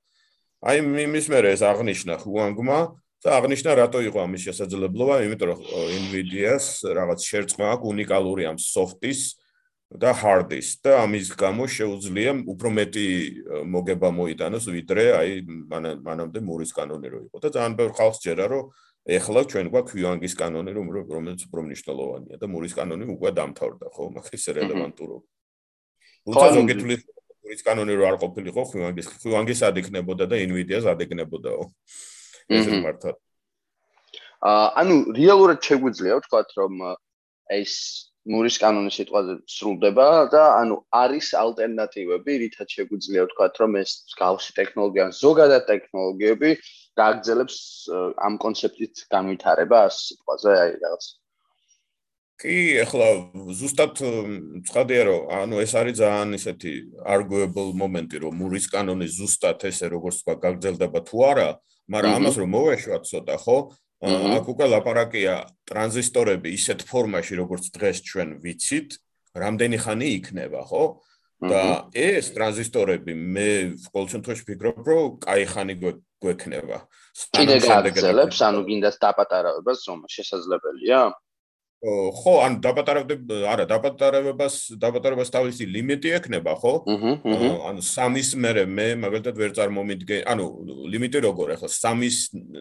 [0.64, 2.80] აი იმის მერე ეს აღნიშნა ხუანგმა
[3.22, 5.60] და აღნიშნა რატო იყო ამის შესაძლებლობა იმიტომ რომ
[6.08, 9.41] Nvidia-ს რაღაც შერწყმა აქვს უნიკალური ამ soft-ის
[9.92, 13.08] და hard-ის და ამის გამო შეუძლია უფრო მეტი
[13.68, 15.32] მოგება მოიტანოს ვიდრე აი
[16.08, 18.72] მანამდე მურის კანონი რო იყო და ძალიან ბევრ ხალხს ჯერა რომ
[19.12, 24.04] ეხლა ჩვენ გვაქვს Yuang-ის კანონი რომ რომელიც უფრო მნიშვნელოვანია და მურის კანონი უკვე დამთავრდა ხო?
[24.16, 25.28] მაგის რელევანტურობა
[26.24, 27.02] თუმცა ზოგი თulis
[27.44, 31.68] მურის კანონი რო არ ყოფილიყო Yuang-ის Yuang-ის ადიქნებოდა და Nvidia-ს ადიქნებოდაო
[32.48, 33.12] ეს მართლა.
[34.42, 36.74] აა ანუ რეალურად შეგვიძლია ვთქვათ რომ
[37.60, 37.74] ეს
[38.30, 45.08] მურის კანონის სიტყვაზე სრულდება და ანუ არის ალტერნატივები, რითაც შეგვიძლია ვთქვათ, რომ ეს გავსი ტექნოლოგია,
[45.18, 46.52] ზოგადად ტექნოლოგიები
[47.02, 47.58] გააგრძელებს
[48.22, 51.06] ამ კონცეფციის განვითარებას სიტყვაზე, აი რაღაც.
[52.42, 53.08] კი, ახლა
[53.58, 53.92] ზუსტად
[54.70, 56.72] ცხადია, რომ ანუ ეს არის ძალიან ისეთი
[57.06, 61.50] arguable მომენტი, რომ მურის კანონი ზუსტად ესე როგორც თქვა გაგრძელდება თუ არა,
[61.90, 63.58] მაგრამ ამას რომ მოვეშვათ ცოტა, ხო?
[64.02, 65.36] აქ უკვე ლაპარაკია
[65.70, 68.98] ტრანზისტორები ისეთ ფორმაში, როგორც დღეს ჩვენ ვიცით,
[69.38, 70.84] რამდენი ხანი იქნება, ხო?
[71.42, 73.50] და ეს ტრანზისტორები მე
[73.90, 75.76] ყოველ შემთხვევაში ვფიქრობ, რომ კაი ხანი
[76.22, 76.78] გვექნება.
[77.34, 81.00] კიდე გააგრძელებს, ანუ გინდას დაპატარავებას რომ შესაძლებელია?
[81.82, 86.74] ხო, ან დაპატარავდებ, არა, დაპატარავებას, დაპატარავებას თავისი ლიმიტი ექნება, ხო?
[87.66, 90.46] ანუ სამის მერე მე მაგალითად ვერ წარმომიდგე, ანუ
[90.94, 92.18] ლიმიტი როგორ ახლა სამის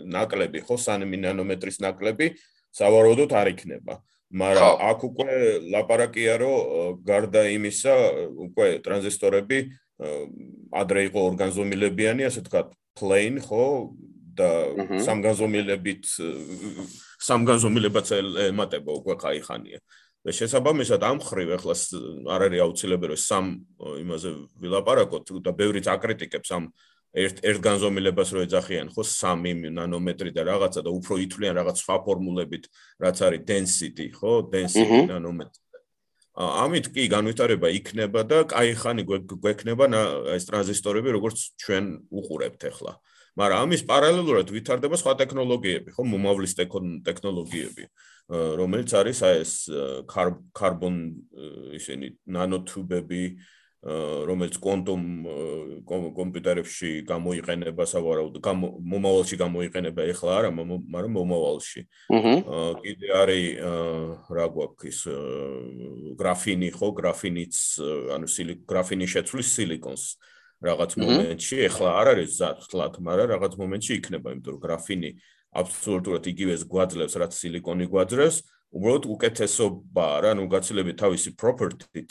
[0.08, 2.32] ნაკლები, ხო, 3 ნანომეტრის ნაკლები
[2.72, 4.00] სავარაუდოდ არ იქნება.
[4.30, 5.30] მაგრამ აქ უკვე
[5.68, 6.56] ლაპარაკია, რომ
[7.04, 7.94] გარდა იმისა,
[8.46, 9.58] უკვე ტრანზისტორები
[10.72, 13.92] ადრე იყო ორგანზომილებიანი, ასე ვთქვათ, plain, ხო?
[14.40, 14.50] და
[15.06, 16.04] სამგანზომილებით
[17.30, 18.14] სამგანზომილებაც
[18.48, 19.80] ემატება უკვე ყაიხანია.
[20.20, 21.74] და შესაბამისად ამ ხრივ ახლა
[22.34, 23.46] არ არის აუცილებელი რომ სამ
[24.04, 26.66] იმაზე ვილაპარაკოთ და ბევრიც აკრიტიკებს ამ
[27.24, 31.96] ერთ ერთ განზომილებას რო ეძახიან ხო 3 ნანომეტრი და რაღაცა და უფრო ითვლიან რაღაც სხვა
[32.04, 32.68] ფორმულებით
[33.00, 35.60] რაც არის density ხო density ნანომეტრი
[36.40, 39.88] ამით კი განვითარება იქნება და კაიხანი გვექნება
[40.36, 42.92] ეს ტრანზისტორები როგორც ჩვენ უყურებთ ახლა.
[42.96, 43.09] აა
[43.40, 46.56] მაგრამ ამის პარალელურად ვითარდება სხვა ტექნოლოგიები, ხო, მომავლის
[47.08, 47.84] ტექნოლოგიები,
[48.60, 49.54] რომელიც არის აი ეს
[50.60, 50.98] კარბონ
[51.80, 53.22] ისინი ნანოთუბები,
[53.80, 55.04] რომელიც კვანტუმ
[55.88, 58.48] კომპიუტერებში გამოიყენება სავარაუდოდ,
[58.92, 61.86] მომავალში გამოიყენება ეხლა არა, მაგრამ მომავალში.
[62.12, 62.34] აჰა.
[62.84, 63.46] კიდე არის
[64.36, 65.00] რა გვაქვს ის
[66.20, 67.56] გრაფინი, ხო, გრაფინიც,
[68.20, 70.04] ანუ სილი გრაფინი შეცვლის სილიკონს.
[70.60, 75.10] რაღაც მომენტში, ეხლა არ არის ზათლად, მაგრამ რაღაც მომენტში იქნება, იმიტომ რომ გრაფინი
[75.60, 78.36] აბსოლუტურად იგივეს გვაძლევს, რაც სილიკონი გვაძლევს,
[78.70, 82.10] უბრალოდ უკეთესობა რა, ну გაცილებით თავისი property-ით,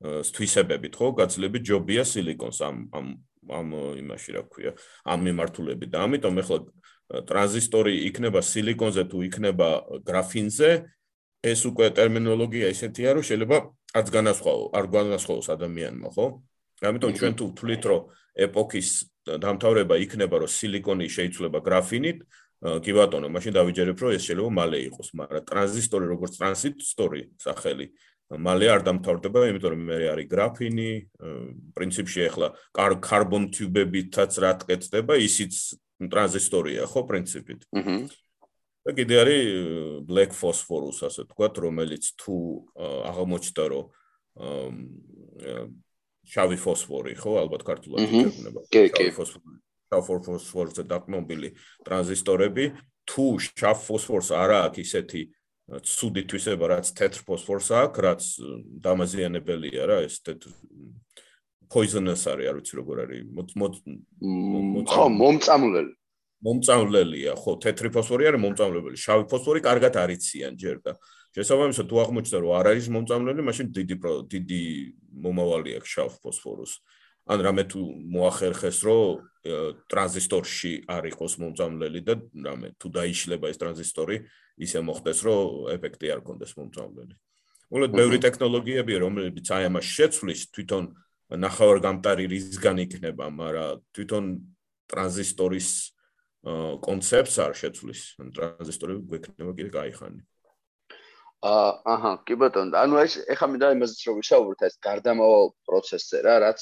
[0.00, 3.06] თვისებებით, ხო, გაცილებით ჯობია სილიკონს ამ ამ
[3.50, 3.68] ამ
[4.00, 4.72] იმაში რა ქვია,
[5.04, 5.90] ამ მიმართულებით.
[5.92, 6.58] და ამიტომ ეხლა
[7.28, 9.68] ტრანზისტორი იქნება სილიკონზე თუ იქნება
[10.06, 10.70] გრაფინზე,
[11.40, 13.56] ეს უკვე ტერმინოლოგია ისეთია, რომ შეიძლება
[13.96, 16.26] არც განასხვაო, არ განასხვაოს ადამიანმა, ხო?
[16.80, 18.00] ამიტომ ჩვენ თუ ვთვლით, რომ
[18.46, 18.88] ეპოქის
[19.26, 22.18] დამთავრება იქნება, რომ სილიკონი შეიცვლება გრაფინით,
[22.60, 27.86] კი ბატონო, მაშინ დავიჯერებ, რომ ეს შეიძლება მალე იყოს, მაგრამ ტრანზისტორი როგორც ტრანზისტორი სახელი
[28.30, 30.90] მალე არ დამთავრდება, იმიტომ რომ მე არის გრაფინი,
[31.74, 35.54] პრინციპში ახლა კარბონ ტიუბებითაც რა ტკეცდება, ისიც
[35.98, 37.66] ტრანზისტორია, ხო, პრინციპით.
[37.74, 37.96] აჰა.
[38.80, 39.44] და კიდე არის
[40.08, 42.36] black phosphorus, ასე თქვა, რომელიც თუ
[43.10, 43.84] აღმოჩნდა, რომ
[46.30, 48.60] შავი ფოსფორი, ხო, ალბათ ქართულად იგებნება.
[48.70, 49.58] შავი ფოსფორი,
[49.90, 51.48] შავ ფოსფორზე დაკნობილი
[51.86, 52.64] ტრანზისტორები,
[53.10, 55.22] თუ შავ ფოსფორს არა აქვს ისეთი
[55.70, 58.22] ცუდი თვისება, რაც თეთრ ფოსფორს აქვს, რაც
[58.82, 60.50] დამაზიანებელია რა, ეს თეთრ
[61.70, 63.20] poisonous არის, არ ვიცი როგორ არის,
[64.90, 65.92] ხო, მომწამლელი.
[66.42, 70.96] მომწამლელია, ხო, თეთრი ფოსფორი არის მომწამლებელი, შავი ფოსფორი კარგად არიციან ჯერ და
[71.36, 73.96] შესაბამისად, თუ აღმოჩნდა, რომ არ არის მომწამლელი, მაშინ დიდი
[74.30, 74.62] დიდი
[75.24, 76.72] მომავალი აქვს შავ ფოსფოროს.
[77.30, 79.22] ან რამე თუ მოახერხეს, რომ
[79.86, 84.16] ტრანზისტორში არ იყოს მომწამლელი და რამე თუ დაიშლება ეს ტრანზისტორი,
[84.58, 87.14] ისე მოხდეს, რომ ეფექტი არ კონდეს მომწამლელი.
[87.70, 90.84] უბრალოდ ბევრი ტექნოლოგიებია, რომლებიც აი ამას შეცვლის, თვითონ
[91.30, 94.24] ნახევარგამტარი რისგან იქნება, მაგრამ თვითონ
[94.90, 95.68] ტრანზისტორის
[96.82, 98.00] კონცეფტს არ შეცვლის.
[98.18, 100.20] ტრანზისტორები გვექნება კიდე кайხანი.
[101.40, 102.76] აა აჰა, კი ბატონო.
[102.76, 106.60] ანუ ეს ეხლა მე და იმაზეც რომ ვისაუბროთ ეს გარდამავალ პროცესზე რა, რაც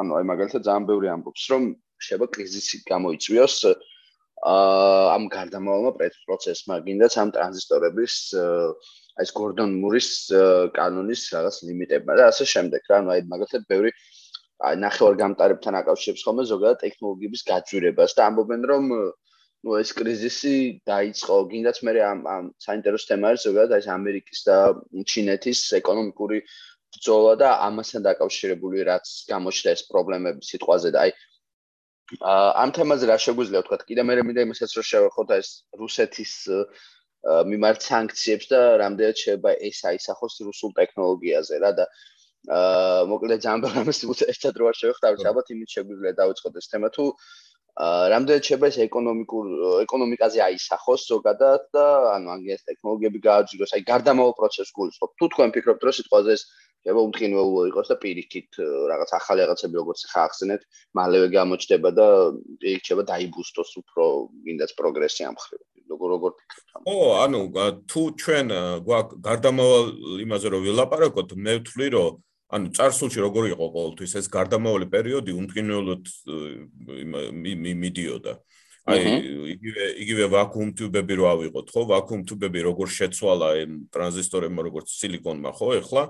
[0.00, 1.62] ანუ აი მაგალითად ძალიან ბევრი ამბობს, რომ
[1.98, 10.08] შეიძლება კრიზისი გამოიწვიოს აა ამ გარდამავალმა პროცესმა, გინდაც ამ ტრანზისტორების აი ეს გორდონ მურის
[10.78, 13.90] კანონის რაღაც ლიმიტებმა და ასე შემდეგ რა, ანუ აი მაგალითად ბევრი
[14.62, 18.84] აი ნახევარგამტარებთან აკავშირებს ხოლმე ზოგადად ტექნოლოგიების გაძვირებას და ამბობენ რომ
[19.64, 20.54] ну ეს კრიზისი
[20.88, 24.56] დაიწყო გინდაც მე ამ ამ საინტერესო თემა არის ზოგადად ეს ამერიკის და
[25.12, 26.40] ჩინეთის ეკონომიკური
[26.94, 31.14] ბრძოლა და ამასთან დაკავშირებული რაც გამოჩნდა ეს პრობლემები სიტყვაზე და აი
[32.62, 33.78] ამ თემაზე რა შეგვიძლია ვთქვა?
[33.88, 35.48] კიდე მე მინდა იმასაც რომ შევეხოთ ეს
[35.80, 36.32] რუსეთის
[37.24, 41.86] მიმართ სანქციებს და რამდენად შეიძლება ეს აისახოს რუსულ ტექნოლოგიაზე რა და
[42.52, 46.88] აა მოკლედ ძალიან ბევრი ამას ერთად რო არ შევეხოთ ალბათ იმით შეგვიძლია დავიწყოთ ეს თემა.
[46.92, 47.04] თუ
[47.74, 49.46] რამდენად შეიძლება ეს ეკონომიკურ
[49.82, 55.10] ეკონომიკაზე აისახოს ზოგადად და ანუ აგეს ტექნოლოგიები გააძიროს, აი გარდამავალ პროცესს გულისხმობ.
[55.18, 58.50] თუ თქვენ ფიქრობთ, რომ სიტყვაზე ეს შეიძლება უმტკინველო იყოს და პირიქით
[58.94, 60.62] რაღაც ახალი რაღაცები როგორც ხა ახსენეთ,
[60.94, 62.06] მალევე გამოჩნდება და
[62.62, 64.04] იქ შეიძლება დაიბუსტოს უფრო
[64.54, 65.62] ინდაც პროგრესი ამ ხრივ.
[65.90, 66.84] როგორ როგორ ფიქრობთ?
[66.86, 67.40] ო, ანუ
[67.90, 68.46] თუ ჩვენ
[68.86, 69.84] გვაქვს გარდამავალ
[70.24, 72.12] იმაზე რომ ვილაპარაკოთ, მე ვთვლი რომ
[72.54, 76.04] ანუ წარსულში როგორ იყო ყოველთვის ეს გარდამავალი პერიოდი უმტკინველოდ
[77.84, 78.34] მიდიოდა.
[78.84, 79.00] აი
[79.54, 81.82] იგივე იგივე ვაკუუმ ტუბები რო ავიღოთ, ხო?
[81.88, 85.68] ვაკუუმ ტუბები როგორ შეცვალა ამ ტრანზისტორებმა როგორც სილიკონმა, ხო?
[85.80, 86.02] ეხლა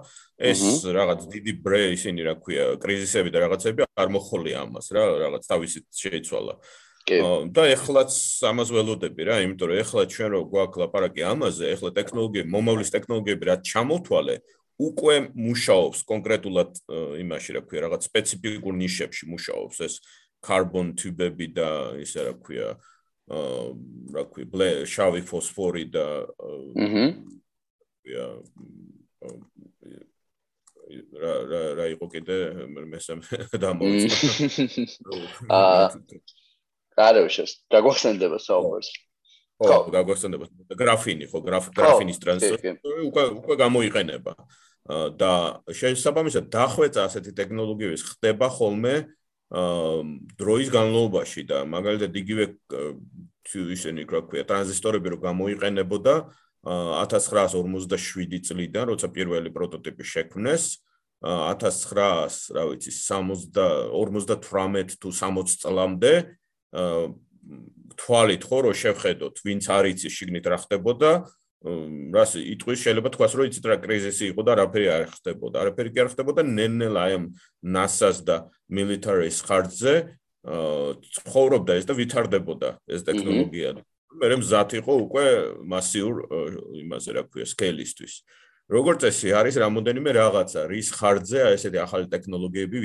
[0.43, 5.47] ეს რაღაც დიდი ბრე ისინი რა ქვია, კრიზისები და რაღაცები არ მოხოლია ამას რა, რაღაც
[5.47, 6.59] თავისით შეიცვალა.
[7.05, 7.21] კი.
[7.53, 8.11] და ეხლაც
[8.49, 13.45] ამას ველოდები რა, იმიტომ რომ ეხლა ჩვენ რო გვაქვს ლაპარაკი ამაზე, ეხლა ტექნოლოგიები, მომავლის ტექნოლოგიები
[13.45, 14.37] რაც ჩამოთვალე,
[14.81, 16.81] უკვე მუშაობს კონკრეტულად
[17.23, 20.01] იმაში რა ქვია რაღაც სპეციფიკურ ნიშებში მუშაობს ეს
[20.45, 21.71] კარბონ ტუბები და
[22.03, 22.69] ისე რა ქვია
[23.31, 23.69] აა
[24.19, 26.07] რა ქვია ბლე შავი ფოსფორი და
[26.77, 27.07] აჰა
[28.05, 28.27] ია
[31.15, 32.37] რა რა რა იყო კიდე?
[32.69, 33.23] მესამე
[33.63, 34.91] დამოწმა
[35.61, 35.89] აა
[36.95, 38.91] არა უშავს დაგვახსენდება საუბარს.
[39.59, 40.47] ხო დაგვახსენდება.
[40.77, 42.77] გრაფინი ხო გრაფინის ტრანსფერი
[43.09, 44.33] უკვე უკვე გამოიყენება
[44.85, 49.09] და შესაბამისად დახვეწა ასეთი ტექნოლოგიების ხდება ხოლმე
[50.41, 52.45] დროის განმავლობაში და მაგალითად იგივე
[53.55, 56.15] ისინი რა ქვია ტრანზისტორები რო გამოიყენებოდა
[56.65, 60.65] 1947 წლიდან როცა პირველი პროტოტიპი შექმნეს
[61.25, 66.13] 1900 რა ვიცი 58 თუ 60 წლამდე
[68.01, 71.11] თვალით ხო რომ შევხედოთ ვინც არის შიგნით რა ხდებოდა
[71.65, 75.57] რას იტყვის შეიძლება თქვას რომ იცით რა კრიზისი იყო და რაფერი არ ხდებოდა.
[75.65, 77.25] არაფერი კი არ ხდებოდა ნენელ აი ამ
[77.65, 78.37] NASA-ს და
[78.69, 79.95] military-ს ხარჯზე
[80.45, 83.81] ცხოვრობდა ეს და ვითარდებოდა ეს ტექნოლოგია
[84.21, 85.25] მე რემ ზათ იყო უკვე
[85.73, 86.15] მასიურ
[86.85, 88.15] იმაზე რა ქვია სკეილისთვის
[88.69, 92.79] როგორც წესი არის რამოდენიმე რაღაცა რის ხარჯზე აი ესეთი ახალი ტექნოლოგიები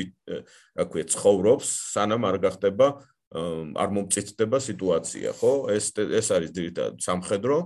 [0.80, 1.68] რა ქვია ცხოვრობს
[2.00, 2.88] სანამ არ გახდება
[3.30, 5.52] არ მომწიწდება სიტუაცია ხო?
[5.76, 7.58] ეს ეს არის ძირითადად სამხედრო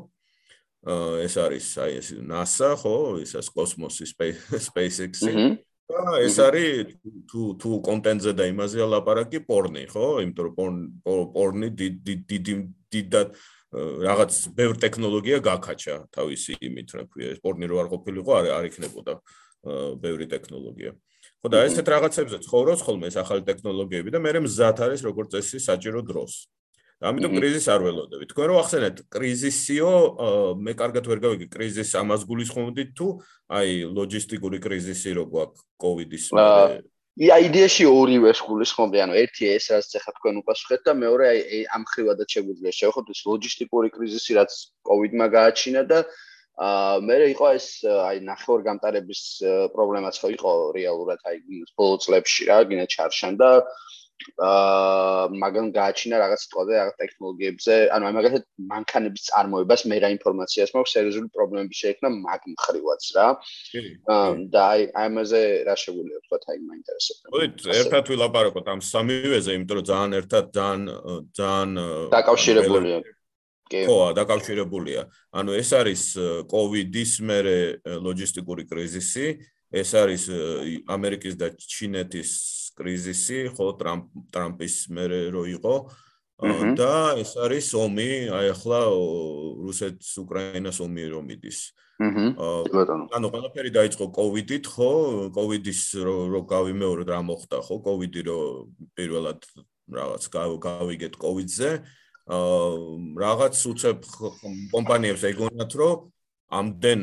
[0.84, 4.12] ეს არის აი ეს NASA ხო, ისას კოსმოსის
[4.68, 5.32] SpaceX-ი.
[5.88, 6.96] და ეს არის
[7.30, 10.24] თუ თუ კონტენტზე და იმაზე ლაპარაკი პორნი, ხო?
[10.28, 10.76] იმიტომ რომ
[11.36, 12.54] პორნი დიდი დიდი
[13.74, 19.14] რაღაც ბევრ ტექნოლოგია გაკაჩა თავისი იმით, რა ქვია, პორნი რო არ ყოფილიყო, არ არ იქნებოდა
[20.04, 20.92] ბევრი ტექნოლოგია.
[21.44, 25.60] ხო და ესეთ რაღაცებზე ცხოვრობს ხოლმე ეს ახალი ტექნოლოგიები და მე მზად არის როგორც წესი
[25.60, 26.48] საჭირო დროს.
[27.04, 28.26] ამიტომ კრიზისი არ ველოდები.
[28.32, 29.92] თქვენ რო ახსენეთ კრიზისიო,
[30.64, 33.08] მე კარგად ვერ გავიგე კრიზისი ამას გულისხმობდით თუ
[33.60, 36.82] აი ლოჯისტიკური კრიზისი რო გვაქვს კოვიდის მერე.
[37.14, 41.84] ია იდეაში ორივე გულისხმობდი, ანუ ერთი ეს რაც ახლა თქვენ უპასუხეთ და მეორე აი ამ
[41.92, 44.52] ხრივადაც შეგვიძლია შევხვდეთ ეს ლოჯისტიკური კრიზისი რაც
[44.88, 46.00] კოვიდმა გააჩინა და
[46.54, 49.22] აა მე იყო ეს აი ნახევარგამტარების
[49.74, 51.38] პრობლემაც ხო იყო რეალურად აი
[51.78, 53.94] ბოლო წლებში რა, გინდა ჩარშან და აა
[54.40, 60.94] მაგან გააჩინა რაღაც სიტყვაზე რაღაც ტექნოლოგიებზე, ანუ აი მაგალითად მანქანების წარმოებას მე რა ინფორმაციას მაქვს
[60.96, 63.28] სერიოზული პრობლემები შეექმნა მაგ მხრივაც რა.
[64.16, 67.20] აა და აი ამაზე რა შეგვიძლია ვთქვა, აი მაინტერესებს.
[67.34, 70.82] მოდით ერთად ვილაპარაკოთ ამ სამივეზე, იმიტომ რომ ძალიან ერთად ძალიან
[71.38, 71.70] ძალიან
[72.16, 72.98] დაკავშირებულია.
[73.74, 75.02] ხო, დაკავშირებულია.
[75.34, 76.02] ანუ ეს არის
[76.52, 77.58] კოვიდის მერე
[78.06, 79.26] ლოჯისტიკური კრიზისი,
[79.74, 80.24] ეს არის
[80.86, 85.76] ამერიკის და ჩინეთის კრიზისი, ხო, ტრამპ ტრამპის მერე რო იყო
[86.76, 88.80] და ეს არის ომი, აი ახლა
[89.64, 91.60] რუსეთს უკრაინას ომი რომ მიდის.
[92.04, 92.96] აჰა.
[93.16, 94.92] ანუ ყველაფერი დაიწყო კოვიდით, ხო?
[95.32, 97.76] კოვიდის რო რო გავიმეორე რა მოხდა, ხო?
[97.86, 98.40] კოვიდი რო
[98.98, 99.40] პირველად
[99.88, 101.70] რაღაც გავიგეთ კოვიდზე.
[102.24, 104.00] აა რაღაც უცებ
[104.74, 105.98] კომპანიებს ეგონათ, რომ
[106.50, 107.02] ამდენ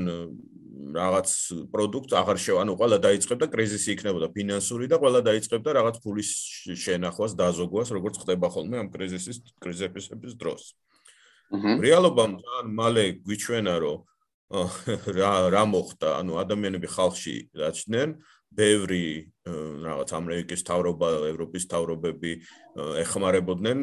[0.94, 1.30] რაღაც
[1.72, 6.30] პროდუქტს აღარ შევა, ანუ ყველა დაიწყებდა კრიზისი იქნებოდა ფინანსური და ყველა დაიწყებდა რაღაც ფულის
[6.84, 10.62] შენახვას, დაზოგვას, როგორც ხდება ხოლმე ამ კრიზისის კრიზისების დროს.
[11.50, 11.70] აჰა.
[11.82, 13.98] რეალობა ძალიან მალე გვიჩვენა, რომ
[14.50, 18.08] რა რა მოხდა, ანუ ადამიანები ხალხში რაჩნდნენ,
[18.50, 22.32] ბევრი რაღაც ამერიკის თავრობა, ევროპის თავრობები
[23.02, 23.78] ეხმარებოდნენ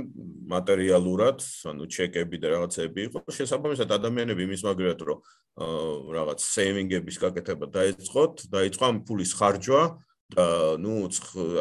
[0.52, 3.24] მატერიალურად, ანუ ჩეკები და რაღაცები იყო.
[3.32, 5.20] შესაბამისად ადამიანები იმის მაგრად რომ
[6.14, 9.82] რაღაც სეივინგების გაკეთება დაიწყოთ, დაიწყო ამ ფულის ხარჯვა
[10.36, 11.08] და ნუ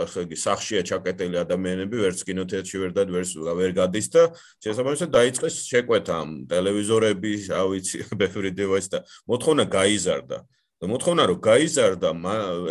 [0.03, 4.23] ასე იგი სახშია ჩაკეტილი ადამიანები ვერც კინოთეატრში ვერ დად ვერს ვერ გადის და
[4.59, 10.43] შესაბამისად დაიწყეს შეკვეთა ამ ტელევიზორების, რა ვიცი, ბევრი დევაის და მოთხოვნა გაიზარდა.
[10.77, 12.11] და მოთხოვნა რომ გაიზარდა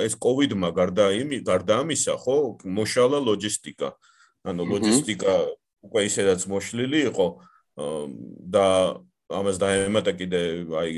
[0.05, 3.89] ეს კოვიდმა გარდა იმი გარდა ამისა ხო მოშალა ლოჯისტიკა.
[4.45, 5.33] ანუ ლოჯისტიკა
[5.89, 7.27] უკვე ისედაც მოშლილი იყო
[8.53, 8.67] და
[9.33, 10.89] ამას დაემატა კიდე აი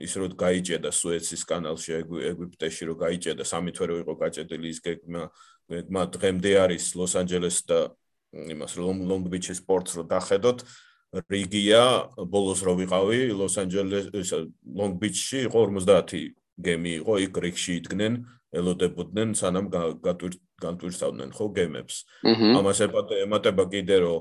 [0.00, 1.90] ის რომ გაიჭედა სუეცის კანალში
[2.32, 5.22] ეგვიპტეში რომ გაიჭედა სამი თვე რო იყო გაჭედილი ის გეგმა
[5.68, 7.92] გეგმა დღემდე არის ლოს-ანჯელეს და
[8.32, 10.64] იმას რომ ლონგ-ბიჩის სპორტს რო დახედოთ.
[11.30, 11.82] რიგია
[12.26, 14.32] ბოლოს რო ვიყავი ლოს-ანჯელეს
[14.64, 18.14] ლონგ-ბიჩში იყო 50 გემი იყო იქ რიგში იდგნენ
[18.54, 19.66] ელოდებოდნენ სანამ
[20.62, 22.04] განტვირთავდნენ ხო გემებს.
[22.24, 24.20] ამას ემატება კიდე რომ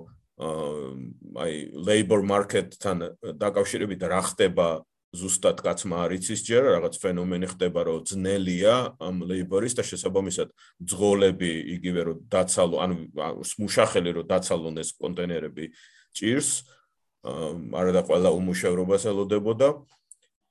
[1.37, 2.97] აი labor market-თან
[3.37, 4.67] დაკავშირებით რა ხდება
[5.13, 10.49] ზუსტად კაცმა არიცის ჯერ რაღაც ფენომენი ხდება რომ ძნელია ამ labor-ის და შესაბამისად
[10.81, 12.95] ძღოლები იგივე რომ დაცალო ანუ
[13.61, 15.69] მუშახელი რომ დაცალონ ეს კონტეინერები
[16.17, 16.49] ჭირს
[17.77, 19.67] არა და ყველა უმუშევრობას ელოდებოდა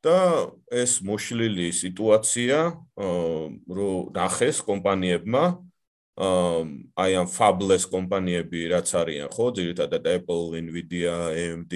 [0.03, 0.19] და
[0.75, 2.59] ეს მოშლილი სიტუაცია
[2.99, 5.45] რო ნახეს კომპანიებმა
[7.03, 11.73] აი ამ fabless კომპანიები რაც არიან ხო ძირითადად Apple, Nvidia, AMD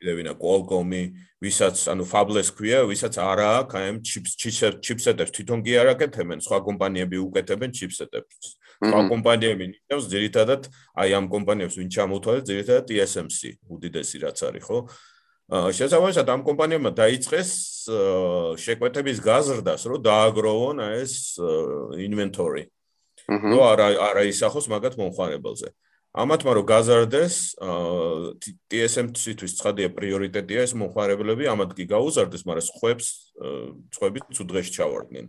[0.00, 1.02] ევინა Qualcomm-ი,
[1.44, 4.32] ვისაც ანუ fabless ქვია, ვისაც არა აქვს აი ამ chips
[4.80, 8.56] chipset-ებს თვითონ კი არ აკეთებენ, სხვა კომპანიები უკეთებენ chipset-ებს.
[8.80, 10.62] სხვა კომპანიები ნიჭავს ძირითადად
[10.96, 14.78] აი ამ კომპანიებს ვინ ჩამოთვალეს ძირითადად TSMC უდიდესი რაც არის, ხო?
[15.50, 17.50] შესაბამისად ამ კომპანიებმა დაიწყეს
[18.62, 21.14] შეკვეთების გაზრდას, რომ დააგროვონ ეს
[21.98, 22.64] ინვენტორი.
[23.30, 25.74] ნუ არა არა ისახოს მაგათ მომხარებელზე.
[26.10, 27.34] ამათმა რომ გაზარდეს
[28.70, 33.06] TSMC-თვის ცხადია პრიორიტეტია ეს მომხარებლები, ამათ კი გაუზარდეს, მაგრამ ხუებს
[33.94, 35.26] ხუები თუ დღეში ჩავარდნენ.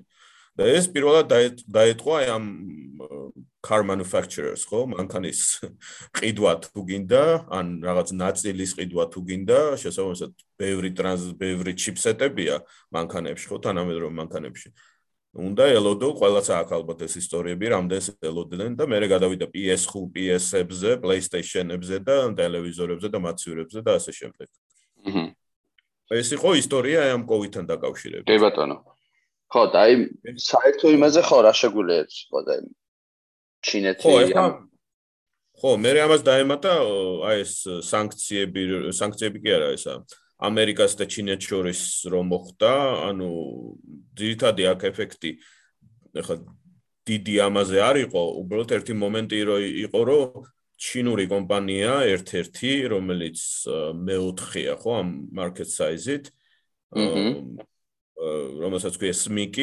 [0.60, 1.32] და ეს პირველად
[1.72, 2.46] დაეთყვა აი ამ
[3.62, 4.90] car manufacturers ხო?
[4.90, 5.42] მანქანის
[6.18, 12.62] ყიდვა თუ გინდა ან რაღაც ნაწილის ყიდვა თუ გინდა შესაბამისად ბევრი ტრანს ბევრი ჩიპსეტებია
[12.98, 13.58] მანქანებში ხო?
[13.70, 14.70] თანამედროვე მანქანებში.
[15.32, 22.04] უნდა ელოდო ყველაც აქ ალბათ ეს ისტორიები რამდენს ელოდნენ და მე გადავიდა PS5 PS-ებზე PlayStation-ებზე
[22.04, 24.48] და ტელევიზორებზე და მაცივრებზე და ასე შემდეგ.
[25.08, 25.24] აჰა
[26.12, 28.28] ეს იყო ისტორია ამ კოვიდთან დაკავშირებით.
[28.28, 28.91] კი ბატონო
[29.52, 29.96] ხო და აი
[30.40, 32.56] საერთო იმაზე ხო რა შეგვიძლია ხო და
[33.68, 34.46] ჩინეთი ხო ეხლა
[35.62, 36.74] ხო მე ამას დაემატა
[37.30, 37.54] აი ეს
[37.92, 38.62] სანქციები
[38.96, 39.98] სანქციები კი არა ესა
[40.42, 41.82] ამერიკას და ჩინეთს შორის
[42.16, 42.72] რომ მოხდა
[43.12, 43.30] ანუ
[44.18, 45.32] ძირითადად აქ ეფექტი
[46.18, 46.36] ეხლა
[47.12, 50.48] დიდი ამაზე არ იყო უბრალოდ ერთი მომენტი რო იყო რომ
[50.82, 53.40] ჩინური კომპანია ერთ-ერთი რომელიც
[54.08, 56.32] მეოთხეა ხო ამ მარკეტ საიზით
[58.22, 59.58] რომელსაც ქვია SMIC,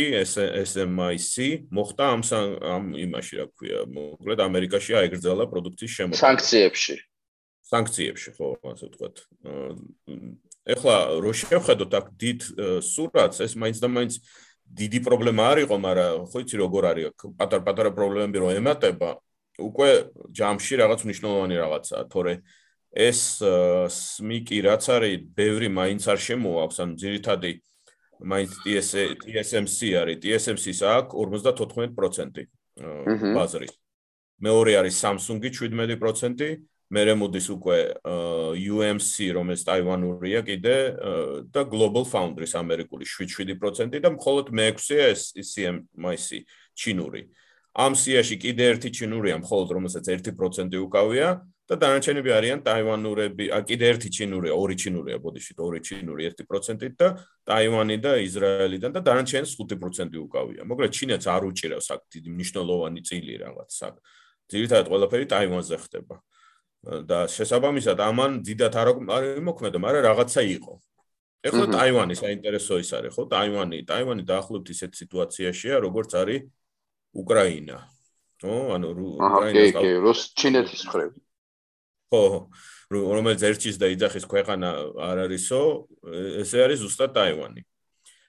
[0.66, 1.35] SMIC,
[1.71, 2.23] მოხდა ამ
[2.59, 6.18] ამ იმაში, რა ქვია, მოკლედ ამერიკაში აიგრძალა პროდუქციის შემოყვანა.
[6.18, 6.97] სანქციებში.
[7.62, 9.16] სანქციებში, ხო, ასე ვთქვათ.
[10.75, 12.40] ეხლა რო შევხედოთ აქ დიდ
[12.83, 14.12] სურათს, ეს მაინც და მაინც
[14.68, 19.11] დიდი პრობლემა არ იყო, მაგრამ ხო იცი როგორ არის აქ პატარ-პატარა პრობლემები რო ემატება,
[19.59, 19.88] უკვე
[20.35, 22.33] ჯამში რაღაც მნიშვნელოვანი რაღაცაა, თორე
[22.90, 23.21] ეს
[23.87, 27.67] SMIC რაც არის, ბევრი მაინც არ შემოაქვს, ანუ ძირითადად
[28.22, 28.50] მაინც
[29.26, 32.47] TSMC არის TSMC-ს აქვს 54%
[33.34, 33.72] ბაზრის.
[34.38, 37.78] მეორე არის Samsung-ი 17%, მერე მოდის უკვე
[38.57, 40.76] UMC, რომელიც ტაივანურია კიდე
[41.53, 46.28] და Global Foundries ამერიკული 7% და მხოლოდ მე-6-ია ეს CMIC
[46.78, 47.28] ჩინური.
[47.78, 50.34] ამ სიაში კიდე ერთი ჩინურია მხოლოდ რომელსაც 1%
[50.82, 51.28] უკავია
[51.69, 57.09] და დანარჩენები არიან ტაივანურები, კიდე ერთი ჩინურია, ორი ჩინურია, ბოდიში, ორი ჩინური 1%-ით და
[57.45, 60.64] ტაივანი და ისრაელიდან და დანარჩენს 5% უკავია.
[60.64, 63.95] მოკლედ ჩინეთს არ უჭირავს აქ დიდი მნიშვნელოვანი წილი რაღაც აქ.
[64.49, 66.16] ძირითადად ყველაფერი ტაივანზე ხდება.
[66.79, 68.89] და შესაბამისად ამან დიდათ არ
[69.43, 70.73] მოქმედა, მაგრამ რაღაცა იყო.
[71.43, 73.23] ეხლა ტაივანი საინტერესო ის არის, ხო?
[73.35, 76.47] ტაივანი, ტაივანი დაახლოებით ისეთ სიტუაციაშია, როგორც არის
[77.19, 77.79] უკრაინა.
[78.41, 78.55] ხო?
[78.79, 81.11] ანუ უკრაინას კი, კი, რუს ჩინეთის მხრივ.
[82.09, 82.48] ხო,
[82.88, 84.68] რომელიც ერჩის და იძახის ქვეყანა
[85.09, 85.61] არ არისო,
[86.40, 87.62] ესე არის ზუსტად ტაივანი.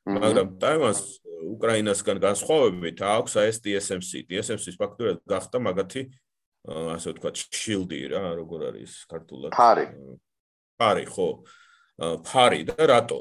[0.10, 1.00] მაგრამ ტაივანს
[1.40, 4.26] უკრაინასგან განსხვავებით აქვს ეს TSMC.
[4.28, 6.02] TSMC-ის ფაქტურად გახდა მაგათი
[6.68, 9.56] ასე ვთქვათ, შილდი რა, როგორ არის ქართულად?
[9.56, 9.86] ფარი.
[10.76, 11.30] ფარი, ხო.
[12.28, 13.20] ფარი და რატო?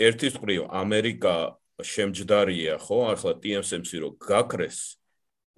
[0.00, 1.36] ერთის მხრივ ამერიკა
[1.84, 2.98] შემჯდარია, ხო?
[3.12, 4.96] ახლა TSMC რო გაქრეს,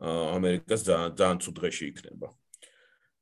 [0.03, 2.29] ამერიკას ძალიან ცუდ დღეში იქნება.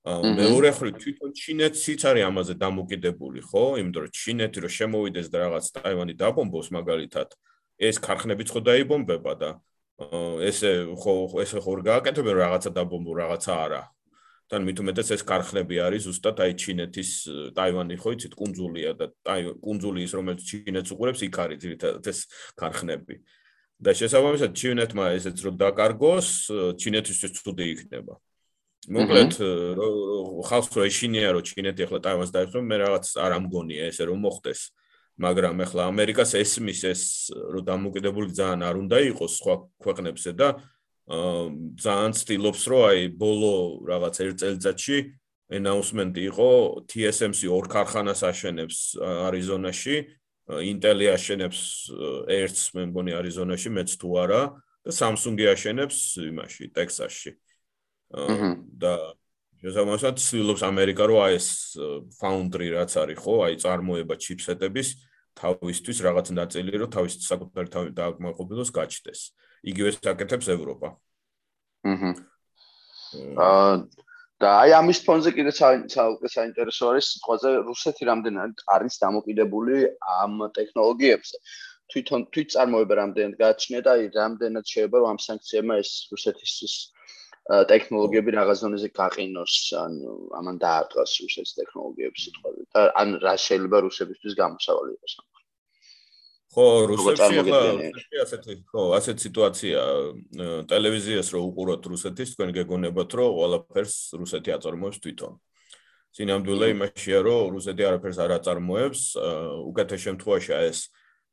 [0.05, 3.65] მეორე მხრივ თვითონ ჩინეთიც არის ამაზე დამოკიდებული, ხო?
[3.81, 7.29] იმიტომ რომ ჩინეთი რო შემოვიდეს და რაღაც ტაივანი დაბომბოს მაგალითად,
[7.81, 9.51] ეს ქარხნებიც ხო დაიბომბება და
[10.45, 13.83] ესე ხო ესე ხო გააკეთებენ რაღაცა დაბომბო, რაღაცა არა.
[14.53, 17.11] თან მით უმეტეს ეს ქარხნები არის ზუსტად აი ჩინეთის
[17.57, 22.19] ტაივანი ხო იცით კუნძულია და ტაივანი კუნძული ის რომელიც ჩინეთს უყურებს იქ არის ძირითადად ეს
[22.61, 23.17] ქარხნები
[23.81, 26.29] და შესაბამისად ჩინეთმა ესეც რო დაკარგოს
[26.77, 28.21] ჩინეთისთვის ცუდი იქნება
[28.91, 29.33] მოკლედ
[30.49, 34.61] ხალხს რო ეშინია რომ ჩინეთი ახლა ტაივანს დაიხსნა მე რაღაც არ ამგონია ესე რომ მოხდეს.
[35.15, 40.49] მაგრამ ახლა ამერიკას ესმის ეს რომ დამოკიდებული ძალიან არ უნდა იყოს სხვა ქვეყნებზე და
[41.79, 43.55] ძალიან ცდილობს რომ აი ბოლო
[43.87, 44.97] რაღაც ერთ წელიწადში
[45.55, 46.51] announcement იყო
[46.91, 48.79] TSMC ორ ქარხანას აშენებს
[49.29, 49.97] არიზონაში
[50.45, 51.61] Intel-ი აშენებს
[52.29, 54.43] ერთს მე მგონი არიზონაში მეც თუ არა
[54.85, 57.31] და Samsung-ი აშენებს იმაში ტექსასში
[58.11, 58.93] და
[59.65, 61.49] შესაბამისად ცდილობს ამერიკა რომ აი ეს
[62.21, 64.89] foundry რაც არის ხო აი წარმოება ჩიპსეტების
[65.41, 69.21] თავისთვის რაღაც ნაწილი რომ თავის საკუთარი თავი დააკმაყოფილოს გაჩნდეს.
[69.65, 70.89] იგივე საკეთებს ევროპა.
[71.91, 72.11] აჰა.
[73.47, 73.75] აა
[74.43, 79.77] და აი ამის ფონზე კიდე საუკე საინტერესო არის სიტყვაზე რუსეთი რამდენად არის დამოკიდებული
[80.21, 81.37] ამ ტექნოლოგიებზე.
[81.93, 86.53] თვითონ თვით წარმოება რამდენად გააჩნია და აი რამდენად შეიძლება რომ ამ სანქციებმა ეს რუსეთის
[87.45, 89.93] ტექნოლოგიები რაღაც ზონაზე გაყინოს, ან
[90.41, 95.27] ამან დაარტყას რუსეთის ტექნოლოგიების სიტყვაზე და ან რა შეიძლება რუსებისთვის გამოსავალი იყოს ამ
[96.55, 97.61] ხო, რუსეთში ახლა
[98.23, 99.81] ასეთი ხო, ასეთი სიტუაცია
[100.71, 105.35] ტელევიზიას რო უყუროთ რუსეთის, თქვენ გეგონებათ, რომ ყველაფერს რუსეთი აწარმოებს თვითონ.
[106.15, 109.03] სინამდვილე იმაშია, რომ რუსეთი არაფერს არ აწარმოებს,
[109.67, 110.79] უკეთეს შემთხვევაში ეს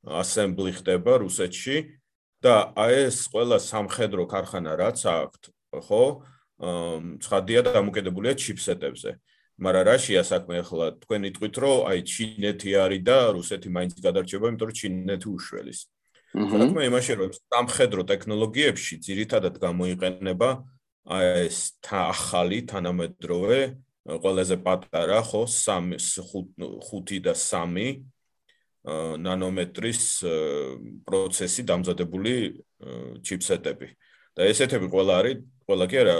[0.01, 1.78] ასემბლი ხდება რუსეთში
[2.41, 6.03] და აი ეს ყველა სამხედრო ქარხანა რაც აქვს, ხო?
[7.22, 9.11] ცხადია დამოკიდებულია ჩიპსეტებზე.
[9.61, 14.67] მაგრამ რაშია საქმე ახლა თქვენ იტყვით რომ აი ჩინეთი არის და რუსეთი მაინც გადარჩება იმიტომ
[14.69, 15.80] რომ ჩინეთი უშველის.
[16.32, 20.49] საქმე იმაში რომ სამხედრო ტექნოლოგიებში ძირითადად გამოიყენება
[21.11, 21.59] აი ეს
[21.91, 23.59] ახალი თანამედროვე
[24.05, 25.99] ყველაზე პატარა ხო 3
[26.80, 28.05] 5 და 3
[29.22, 30.03] ნანომეტრის
[31.05, 32.34] პროცესი დამზადებული
[33.22, 33.88] ჩიპსეტები
[34.38, 36.16] და ესეთები ყველა არის ყველა კი არა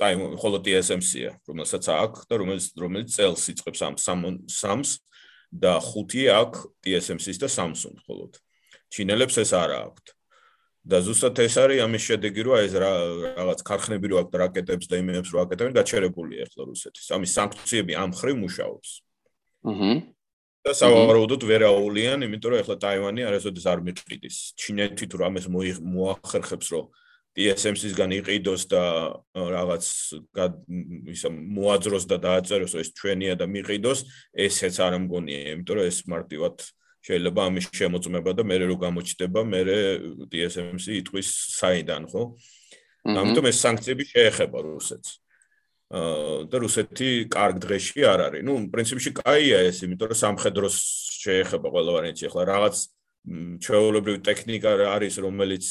[0.00, 3.96] აი ხოლო TSMC-ია, რომელსაც აქვს და რომელიც რომელიც წელს იწყებს ამ
[4.48, 4.90] სამს
[5.50, 8.38] და ხუთი აქვს TSMC-ს და Samsung ხოლოდ.
[8.90, 10.06] ჩინელებს ეს არა აქვთ.
[10.80, 15.28] და ზუსტად ეს არის ამის შედეგი, რომ ეს რაღაც ქარხნები რო აქვთ რაკეტებს და იმეებს
[15.28, 17.06] რო აკეთებენ, გაჩერებულია ახლა რუსეთის.
[17.12, 18.90] ამის სანქციები ამ ხრივ მუშაობს.
[19.68, 19.92] აჰა.
[20.64, 24.36] და სავარაუდოდ ვერაულიან, იმიტომ რომ ახლა ტაივანი არასოდეს არ მიყიდის.
[24.60, 26.84] ჩინეთი თუ რამეს მოახერხებს, რომ
[27.38, 28.82] TSMC-სგან იყიდოს და
[29.34, 29.84] რაღაც
[31.14, 34.04] ისა მოაძროს და დააწეროს ეს ჩვენია და მიყიდოს,
[34.34, 36.56] ესეც არ ამგონია, იმიტომ რომ ეს მარტივად
[37.00, 39.60] შეიძლება ამის შემოწმება და მე რო გამოჩდება, მე
[40.28, 42.22] TSMC იტყვის საიდან, ხო?
[43.08, 45.10] ამიტომ ეს სანქციები შეეხება რუსეთს.
[45.90, 48.42] აა და რუსეთი კარგ დღეში არ არის.
[48.46, 50.76] ნუ პრინციპში კაია ეს, იმიტომ რომ სამხედროს
[51.24, 52.26] შეეხება ყველა ვარიანტი.
[52.30, 52.76] ახლა რაღაც
[53.60, 55.64] ჩვეულებრივი ტექნიკა არის რომელიც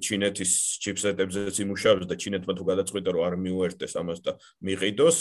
[0.00, 4.32] ჩინეთის ჩიპსეტებზეც იმუშავებს და ჩინეთმა თუ გადაწყვიტა რომ არ მიუერთდეს ამას და
[4.64, 5.16] მიყიდოს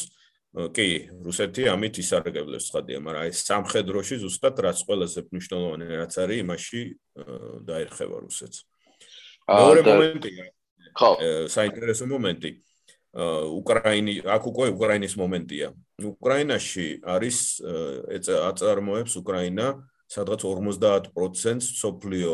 [0.71, 0.87] კი
[1.27, 6.81] რუსეთი ამით ისარგებლებს ხადია მაგრამ აი სამხედროში ზუსტად რაც ყველაზე მნიშვნელოვანი რაც არის იმაში
[7.67, 8.57] დაერხება რუსეთს.
[9.51, 10.43] მეორე მომენტია
[10.95, 11.11] ხო.
[11.51, 12.51] საინტერესო მომენტი.
[13.59, 15.67] უკრაინი აქ უკვე უკრაინის მომენტია.
[15.99, 17.37] უკრაინაში არის
[18.49, 19.67] აწარმოებს უკრაინა
[20.11, 22.33] სადღაც 50% სოფლიო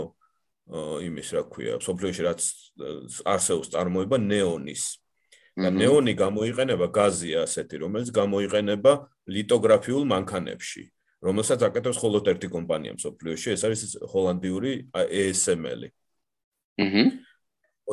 [1.03, 2.41] იმის რა ქვია, სოფლიოში რაც
[3.27, 4.83] არსეულს წარმოება ნეონის.
[5.53, 8.91] და ნეონი გამოიყენება გაზია ასეთი, რომელიც გამოიყენება
[9.29, 10.83] ლიტოგრაფიულ მანქანებში,
[11.21, 15.89] რომელსაც აკეთებს მხოლოდ ერთი კომპანია მსოფლიოში, ეს არის ჰოლანდიური ASML-ი.
[16.81, 17.03] აჰა.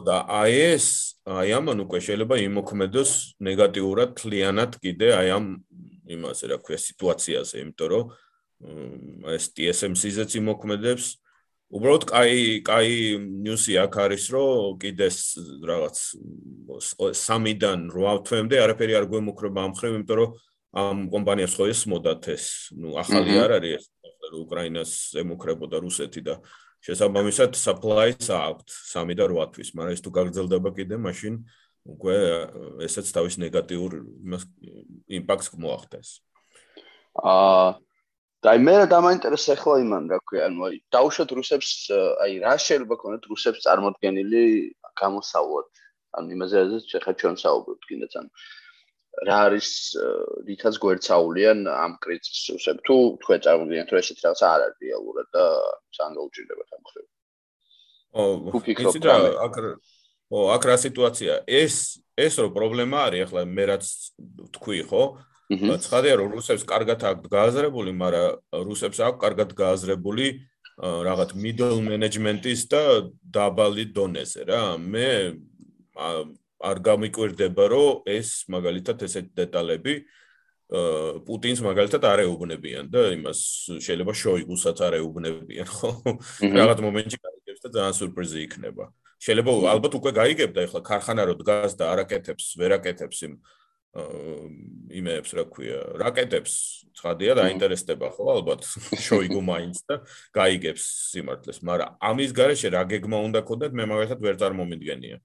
[0.00, 0.86] და AES
[1.28, 3.10] აი ამან უკვე შეიძლება იმოქმედოს
[3.44, 5.46] ნეგატიურად თლიანად კიდე აი ამ
[6.16, 8.04] იმაზე რა ქვია სიტუაციაზე, იმიტომ რომ
[8.60, 11.16] ეს TSMC-ზეც იმოქმედებს.
[11.70, 12.94] უბრალოდ კაი კაი
[13.46, 15.06] ნიუსი აქ არის, რომ კიდე
[15.70, 15.96] რაღაც
[17.14, 20.30] 3-დან 8 თვემდე არაფერი არ გვემუქრება ამ ხრივ, იმიტომ რომ
[20.74, 23.84] ამ კომპანიას ხო ეს მოდათ ეს, ну, ახალი არ არის ეს,
[24.34, 24.90] უკრაინას
[25.22, 26.34] ემუქრებოდა რუსეთი და
[26.82, 31.34] შესაბამისად supply-ს აქვს 3 და 8 თვის, მაგრამ ეს თუ გაგრძელდება კიდე, მაშინ
[31.86, 32.16] უკვე
[32.82, 33.90] ესეც თავის ნეგატიურ
[35.06, 36.08] იმპაქტს მოახდენს.
[37.14, 37.78] აა
[38.44, 41.70] და მე რა დამაინტერესა ახლა იმან რა ქვია ანუ აი დაუშვათ რუსებს
[42.24, 44.44] აი რა შეიძლება ქონოთ რუსებს წარმოქმნილი
[45.00, 45.68] გამოსავლოთ
[46.16, 46.56] ანუ იმაზე
[47.00, 48.30] ახლა ჩვენ საუბრობთ კიდეც ანუ
[49.28, 49.68] რა არის
[50.48, 55.44] რითაც გვერცაულიან ამ კრიზისს რუსებს თუ თქვენ წარმოგვიდგენთ რომ ესეთი რაღაცა არ არის რეალურად და
[55.96, 57.06] სამ გაუჭირდებათ ამ ხრივ
[58.10, 58.22] ო
[58.72, 59.16] იცით რა
[59.46, 59.54] აქ
[60.30, 61.32] ო აქ რა სიტუაცია?
[61.44, 61.74] ეს
[62.16, 63.84] ეს რო პრობლემა არის ახლა მე რაც
[64.56, 65.02] თქვი ხო
[65.50, 70.26] ცხადია რომ რუსებს კარგად აქვს გააზრებული, მაგრამ რუსებს აქვს კარგად გააზრებული
[70.78, 74.78] რაღაც middle management-ის და დაბალი დონეზე რა.
[74.78, 75.08] მე
[76.60, 79.94] არ გამიკვირდება რომ ეს მაგალითად ესეთ დეტალები
[81.26, 83.38] პუტინს მაგალითად არ ეუბნებიან და იმას
[83.82, 85.90] შეიძლება შოიგუსაც არ ეუბნებიან, ხო?
[86.46, 88.84] რაღაც მომენტში გაიგებს და ძალიან სურპრიზი იქნება.
[89.18, 93.32] შეიძლება ალბათ უკვე გაიგებდა ეხლა ქარხანა რო დგას და არაკეთებს, ვერაკეთებს იმ
[93.90, 96.52] იმებს რა ქვია რაკეტებს
[96.94, 98.62] ცხადია დაინტერესდება ხო ალბათ?
[99.06, 99.96] შოიგუ მაინც და
[100.30, 105.16] გაიგებს სიმართლეს მაგრამ ამის garaშე რა გეგმა უნდა ქონდეთ მე მაგალითად ვერ წარმომიდგენია.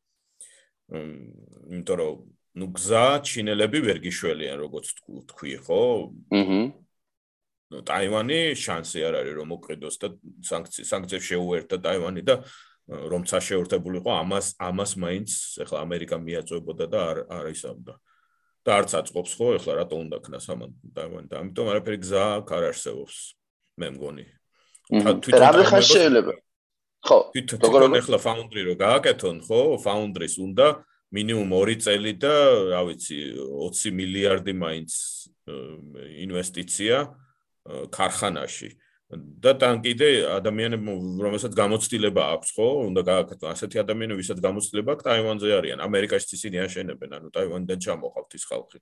[0.90, 2.16] იმიტომ რომ
[2.58, 4.88] ნუ გზა ჩინელები ვერ გიშველიან როგორც
[5.30, 5.82] თქვი ხო?
[6.34, 6.62] აჰა.
[7.70, 10.08] ნუ ტაივანი შანსი არ არის რომ მოყიდოს და
[10.42, 12.42] სანქცი სანქციებს შეუერთა ტაივანი და
[12.86, 15.30] რომ წაშეურთებულიყო ამას ამას მაინც
[15.62, 17.94] ეხლა ამერიკა მიაწვებოდა და არ არ ისავდა.
[17.94, 18.15] აჰა
[18.66, 20.72] და არც აწყობს ხო ეხლა რატო უნდა ქნას ამან?
[21.30, 23.16] და ამიტომ არაფერი გზა აქ არ არსებობს
[23.78, 24.26] მე მგონი.
[25.22, 26.34] თვითონ რა ხარ შეიძლება.
[27.06, 29.62] ხო თვითონ ეხლა ფაუნდრი რო გააკეთონ ხო?
[29.86, 30.68] ფაუნდრის უნდა
[31.16, 32.34] მინიმუმ 2 წელი და
[32.74, 34.92] რა ვიცი 20 მილიარდი მაინც
[36.26, 36.96] ინვესტიცია
[37.94, 38.70] ქარხანაში
[39.14, 42.68] და თან კიდე ადამიანები რომელსაც გამოცდილება აქვს ხო?
[42.90, 45.80] უნდა გააკეთოს ასეთი ადამიანები ვისაც გამოცდილება აქვს ტაივანზე არიან.
[45.86, 48.80] ამერიკაში ისინი აშენებენ ანუ ტაივანიდან ჩამოყავთ ის ხალხი.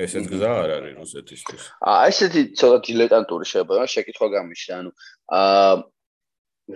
[0.00, 1.62] ესეც გზა არ არის რუსეთისთვის.
[1.84, 4.90] აა ესეთი ცოტა დილეტანტური შეება შეკითხვა გამიშა ანუ
[5.36, 5.74] აა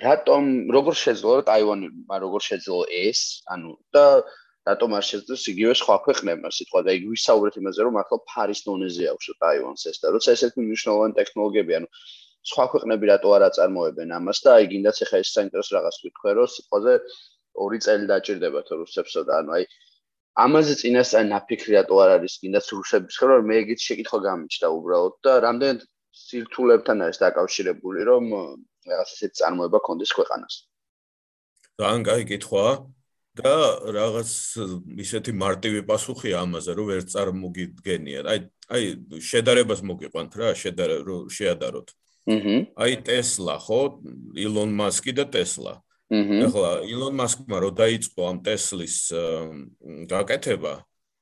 [0.05, 0.43] რატომ
[0.75, 3.21] როგორ შეძლო ტაივანი როგორ შეძლო ეს
[3.55, 4.27] ანუ და
[4.69, 9.05] რატომ არ შეძლოს იგივე სხვა ქვეყნებმა სიტყვა და იგივე საუბრეთ იმაზე რომ ახლა ფარის დონეზე
[9.13, 11.89] აქვს ტაივანს ეს და როცა ესეთი მნიშვნელოვანი ტექნოლოგიები ანუ
[12.51, 16.53] სხვა ქვეყნები რატო არ აწარმოებენ ამას და აი გინდაც ახლა ეს საინტერესო რაღაც ვიტყვე რომ
[16.55, 16.95] სიტყვაზე
[17.65, 19.65] ორი წელი დაჭირდება თუ რუსებსო და ანუ აი
[20.45, 25.15] ამაზე წინასწარ ნაფიქრი რატო არ არის გინდაც რუსების ხო რომ მე ეგეთ შეკითხვა გამიჩნდა უბრალოდ
[25.25, 25.77] და რამდენ
[26.15, 28.25] სირთულებთან არის დაკავშირებული რომ
[28.91, 30.55] რაღაც ესეთ წარმოება კონდეს ქვეყანას.
[31.81, 32.67] ძალიან კაი კითხვა
[33.41, 33.55] და
[33.99, 34.31] რაღაც
[35.05, 38.21] ისეთი მარტივი პასუხია ამაზე რომ ვერ წარმოგიდგენია.
[38.31, 38.39] აი
[38.75, 38.83] აი
[39.31, 40.91] შედარებას მოგიყვანთ რა შედარ
[41.39, 41.89] შეადაროთ
[42.27, 42.57] აჰა.
[42.77, 43.81] აი ტესლა ხო?
[44.35, 45.81] ილონ მასკი და ტესლა.
[46.09, 46.39] აჰა.
[46.49, 48.97] ახლა ილონ მასკმა რო დაიწყო ამ ტესლის
[50.09, 50.75] გაკეთება,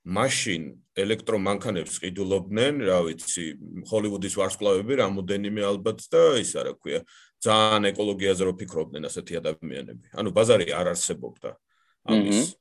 [0.03, 0.63] მაშინ
[0.99, 3.45] ელექტრომანქანებს ყიდულობდნენ, რა ვიცი,
[3.87, 7.01] ჰოლივუდის ვარსკვლავები რამოდენიმე ალბათ და ის არა ქვია,
[7.43, 10.07] ძალიან ეკოლოგიაზე რო ფიქრობდნენ ასეთი ადამიანები.
[10.19, 11.51] ანუ ბაზარი არ არსებობდა
[12.07, 12.59] ამის.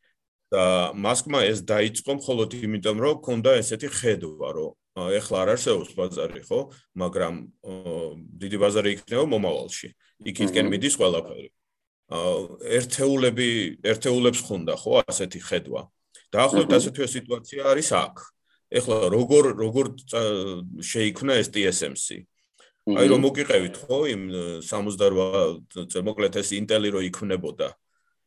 [0.52, 0.64] და
[0.94, 6.60] მასკმა ეს დაიწყო მხოლოდ იმიტომ, რომ ქონდა ესეთი ხედვა, რომ ეხლა არ არსებობს ბაზარი, ხო?
[7.00, 7.34] მაგრამ
[8.42, 9.88] დიდი ბაზარი იქნება მომავალში.
[10.28, 11.48] იქითკენ მიდის ყველაფერი.
[12.12, 13.48] ერთეულები,
[13.88, 15.82] ერთეულებს ხუნდა, ხო, ასეთი ხედვა.
[16.32, 18.16] დაახლოებით ასეთივე სიტუაცია არის აქ.
[18.72, 19.86] ეხლა როგორ როგორ
[20.80, 22.28] შეიქმნა ეს TSMC?
[22.92, 24.22] აი რომ მოგიყევით, ხო, იმ
[24.64, 27.68] 68 მოკლედ ეს Intel-ი რო იქმნებოდა.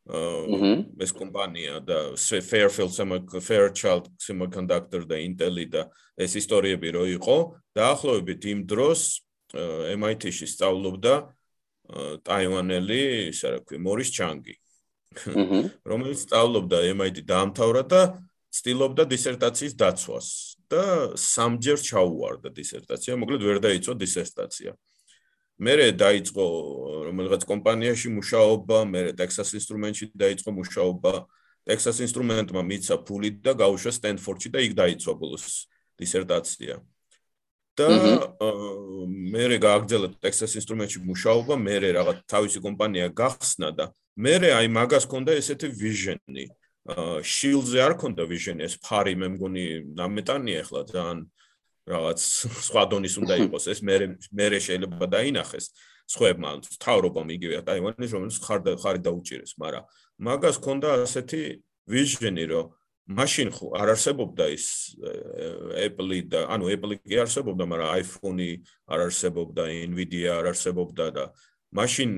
[0.05, 2.93] ეს კომპანია და Fairfield
[3.41, 7.37] Fairchild Semiconductor და Intel და ეს ისტორიები რო იყო
[7.73, 9.01] დაახლოებით იმ დროს
[9.97, 11.13] MIT-ში სწავლობდა
[12.25, 13.01] ტაივანელი,
[13.33, 14.55] ისა რა ქვია, მორის ჩანგი.
[15.89, 18.01] რომელიც სწავლობდა MIT დაამთავრა და
[18.53, 20.27] ცდილობდა დისერტაციის დაცვას
[20.69, 20.83] და
[21.17, 24.73] სამჯერ ჩაუვარდა დისერტაცია, მოკლედ ვერ დაიწყო დისერტაცია.
[25.55, 26.45] მერე დაიწყო
[27.07, 31.13] რომელიღაც კომპანიაში მუშაობა, მერე Texas Instruments-ში დაიწყო მუშაობა
[31.65, 35.65] Texas Instrument-მა მიცა ფული და გაუშვა Stanford-ში და იქ დაიცვა ბოლოს
[35.97, 36.83] დისერტაცია.
[37.75, 37.87] და
[39.35, 45.35] მე გააგრძელა Texas Instrument-ში მუშაობა, მე რაღაც თავისი კომპანია გახსნა და მე აი მაგას ქონდა
[45.35, 46.47] ესეთი vision-ი.
[47.19, 49.65] Shields-ზე არ ქონდა vision-ი, ეს ფარი მე მგონი
[49.99, 51.17] ნამეტანია ახლა ძალიან
[51.85, 52.19] რაღაც
[52.69, 53.63] სხვა დონის უნდა იყოს.
[53.69, 53.95] ეს მე
[54.33, 55.65] მე შეიძლება დაინახეს
[56.05, 56.49] სხვებმა
[56.81, 59.85] თავრობამ იგივეა ტაივანის რომელიც ხარ ხარი დაუჭირეს მაგრამ
[60.21, 61.41] მაგას ქონდა ასეთი
[61.89, 62.65] ვიჟენი რომ
[63.05, 64.65] მაშინ ხო არ არსებობდა ის
[65.85, 68.49] Apple-ი და ანუ Apple-ი კი არსებობდა მაგრამ iPhone-ი
[68.89, 71.25] არ არსებობდა Nvidia არ არსებობდა და
[71.73, 72.09] მაშინ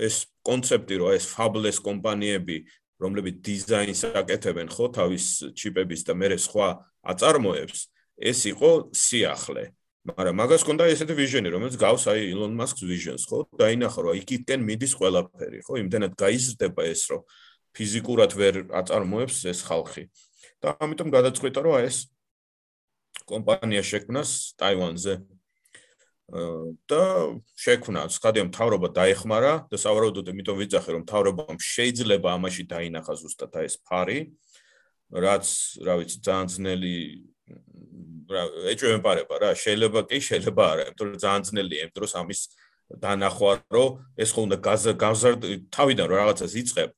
[0.00, 2.56] ეს კონცეფტი რომ ეს fabless კომპანიები
[3.00, 5.24] რომლებიც დიზაინს აკეთებენ ხო თავის
[5.56, 6.68] ჩიპების და მე სხვა
[7.12, 7.80] აწარმოებს
[8.18, 9.72] ეს იყო სიახლე.
[10.02, 13.38] მაგრამ მაგას კონდა ესეთი ვიჟენი, რომელიც გავს აი ილონ მასკს ვიჟენს, ხო?
[13.54, 15.74] დაინახა რომ იქიდან მიდის ყველაფერი, ხო?
[15.78, 17.22] იმდენად გაიზრდება ეს, რომ
[17.70, 20.10] ფიზიკურად ვერ აწარმოებს ეს ხალხი.
[20.62, 21.96] და ამიტომ გადაწყვეტა, რომ ეს
[23.26, 25.14] კომპანია შექმნას ტაივანზე.
[26.88, 27.02] და
[27.60, 33.76] შექმნა, ხადია მთავრობა დაეხმარა და სავარაუდოდ იმიტომ ვიძახე, რომ მთავრობამ შეიძლება ამაში დაინახა ზუსტად ეს
[33.84, 34.32] ფარი,
[35.12, 35.44] რაც,
[35.84, 36.96] რა ვიცი, ძალიან ძნელი
[38.34, 39.50] რა ეჭვემპარება რა.
[39.64, 40.82] შეიძლება კი შეიძლება არა.
[40.88, 42.40] იმიტომ რომ ძალიან ძნელია იმ დროს ამის
[43.02, 43.88] დანახვა რომ
[44.22, 45.34] ეს ხო უნდა გაზარ
[45.76, 46.90] თავიდან რომ რაღაცას იწებ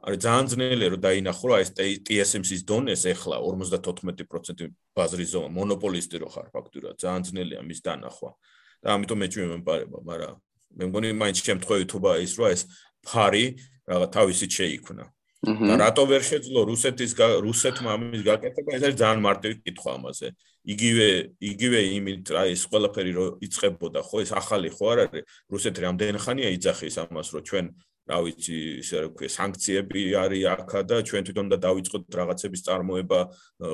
[0.00, 1.70] არის ძალიან ძნელია რომ დაინახო რომ ეს
[2.06, 6.94] TSMC-ის დონეს ეხლა 54% ბაზრის ზონა მონოპოლისტი რო ხარ ფაქტურად.
[7.02, 8.30] ძალიან ძნელია მის დანახვა.
[8.80, 10.34] და ამიტომ ეჭვემპარება მაგრამ
[10.80, 12.62] მე მგონი მაინც შემთხვევითობა ის რომ ეს
[13.04, 13.44] ფარი
[13.90, 15.04] რაღაც თავისით შეიქმნა
[15.40, 18.70] და რატო ვერ შეძლო რუსეთის რუსეთმა ამის გაკეთება?
[18.76, 20.28] ეს არის ძალიან მარტივი კითხვა ამაზე.
[20.68, 21.08] იგივე
[21.40, 24.16] იგივე იმით აი ეს ყველაფერი რო იწებოდა ხო?
[24.20, 25.24] ეს ახალი ხო არ არის?
[25.48, 27.64] რუსეთი რამდენი ხანია იძახის ამას რომ ჩვენ
[28.10, 33.20] რა ვიცი ისე რა ქვია სანქციები არის აქა და ჩვენ თვითონ და დავიწყოთ რაღაცების წარმოება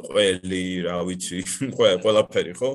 [0.09, 1.39] ყველი რა ვიცი
[2.05, 2.71] ყველაფერი ხო?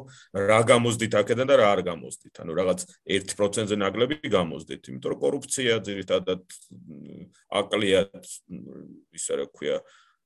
[0.51, 5.81] რა გამოსდით აქედან და რა არ გამოსდით ანუ რაღაც 1%-ზე ნაკლები გამოსდით იმიტომ რომ კორუფცია
[5.85, 6.41] ძირითადად
[7.61, 8.07] აკლია
[9.13, 9.77] ისე რა ქვია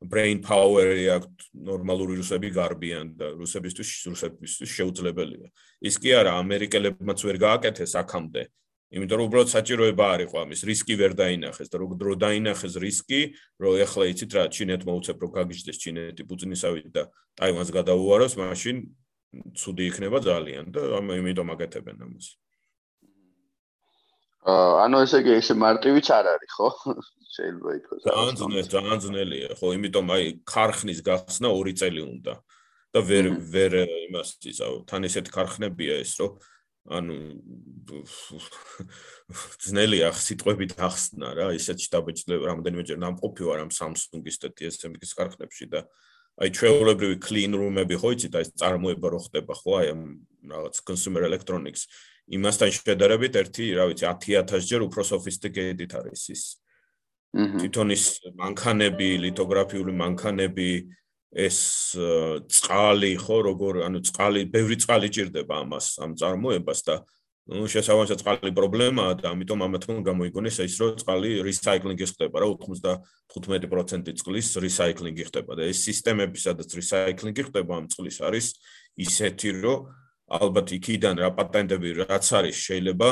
[0.04, 5.48] brain power-ი აქვს ნორმალური რუსები გარბიან და რუსებისთვის რუსებისთვის შეუძლებელია.
[5.82, 8.44] ის კი არა ამერიკელებმაც ვერ გააკეთეს აქამდე
[8.96, 13.22] იმიტომ რომ უბრალოდ საჭიროება არ იყო ამის რისკი ვერ დაინახეს და რო დაინახეს რისკი
[13.60, 17.04] რომ ეხლა იცით რა ჩინეთმა უცებ რო გაგიჟდეს ჩინეთი პუტინისავით და
[17.36, 18.78] ტაივანს გადაუაროს მაშინ
[19.60, 22.28] ცუდი იქნება ძალიან და ამიტომ აკეთებენ ამას.
[24.46, 26.68] ანუ ესე იგი ესე მარტივიც არ არის ხო?
[27.36, 29.68] შეიძლება ითქვას ძალიან ძნელი ძალიან ძნელია ხო?
[29.76, 32.34] იმიტომ აი ქარხნის გახსნა 2 წელი უნდა
[32.96, 33.74] და ვერ ვერ
[34.08, 34.74] იმას იცავ.
[34.88, 36.40] თან ესეთ ქარხნებია ეს რომ
[36.86, 37.16] ანუ
[39.66, 45.82] ძნელია სიტყვებით ახსნა რა ისეთი დაბეჭდება რამდენიმეჯერ ნამყოფი ვარ ამ Samsung-ის და TSMC-ის ქარხნებში და
[46.36, 48.34] აი ჩვეულებრივი clean room-ები ხო იცით?
[48.36, 49.72] აი წარმოება რო ხდება ხო?
[49.82, 50.02] აი ამ
[50.52, 51.88] რაღაც consumer electronics.
[52.28, 56.44] იმასთან შედარებით ერთი რა ვიცი 10000 ჯერ უფრო sophisticated არის ის.
[57.36, 58.04] თვითონ ის
[58.36, 60.70] მანქანები ლითოგრაფიული მანქანები
[61.34, 61.60] ეს
[62.48, 66.96] წყალი ხო როგორ ანუ წყალი ბევრი წყალი ჭირდება ამას ამ წარმოებას და
[67.46, 74.16] ну შესაბამისად წყალი პრობლემაა და ამიტომ ამათმა გამოიგონეს ის რომ წყალი რისაიკლინგი ხდება რა 95%
[74.22, 78.48] წყლის რისაიკლინგი ხდება და ეს სისტემები სადაც რისაიკლინგი ხდება ამ წყლის არის
[78.98, 79.86] ისეთი რომ
[80.26, 83.10] ალბათ იქიდან რა პატენტები რაც არის შეიძლება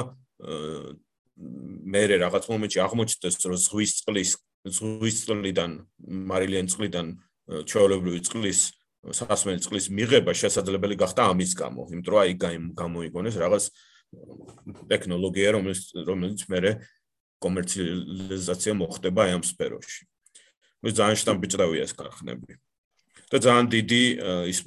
[1.94, 4.32] მე რაღაც მომენტში აღმოჩნდეს რომ ზღვის წყლის
[4.66, 5.72] ზღვის წყლიდან
[6.34, 7.08] მარილიანი წყლიდან
[7.50, 8.62] ჩვეულებრივი წყლის
[9.04, 12.34] სასმელი წყლის მიღება შესაძლებელი გახდა ამის გამო, იმიტომ რომ აი
[12.80, 13.64] გამოიგონეს რაღაც
[14.88, 16.60] ტექნოლოგია, რომელიც რომელიც მე
[17.44, 20.02] კომერციალიზაცია მოხდება ამ სფეროში.
[20.84, 22.56] მე ძალიან შტამბიჭდავია ეს ქარხნები.
[23.34, 24.04] და ძალიან დიდი
[24.54, 24.60] ის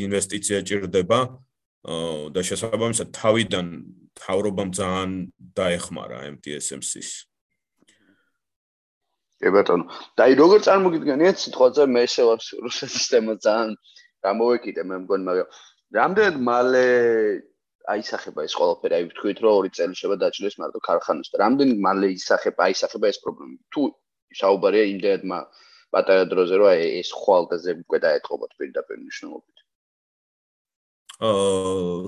[0.00, 1.20] ინვესტიცია ჭირდება
[2.32, 3.66] და შესაბამისად თავიდან
[4.16, 5.10] თავრობამ ძალიან
[5.52, 7.28] დაეხმარა MTSMC-ს.
[9.44, 9.84] კი ბატონო.
[10.16, 12.34] და აი როგორ წარმოგიდგენიათ სიტყვაზე მე შევა
[12.64, 13.70] რუსეთის სისტემა ძალიან
[14.24, 15.48] გამოვეკიდე მე მგონი, მაგრამ
[15.98, 16.86] რამდენად მალე
[17.94, 18.94] აისახება ეს ყველაფერი?
[18.96, 23.18] აი ვთქვით რომ ორი წელი შევა დაჭრეს მარტო ქარხანას და რამდენად მალე ისახება, აისახება ეს
[23.20, 23.56] პრობლემა?
[23.72, 23.82] თუ
[24.40, 25.22] საუბარია იმდენად
[25.94, 29.58] პატარა დროზე რომ აი ეს ხვალდაზე უკვე დაეთყობოთ პირდაპირ მნიშვნელობით.
[31.28, 31.34] აა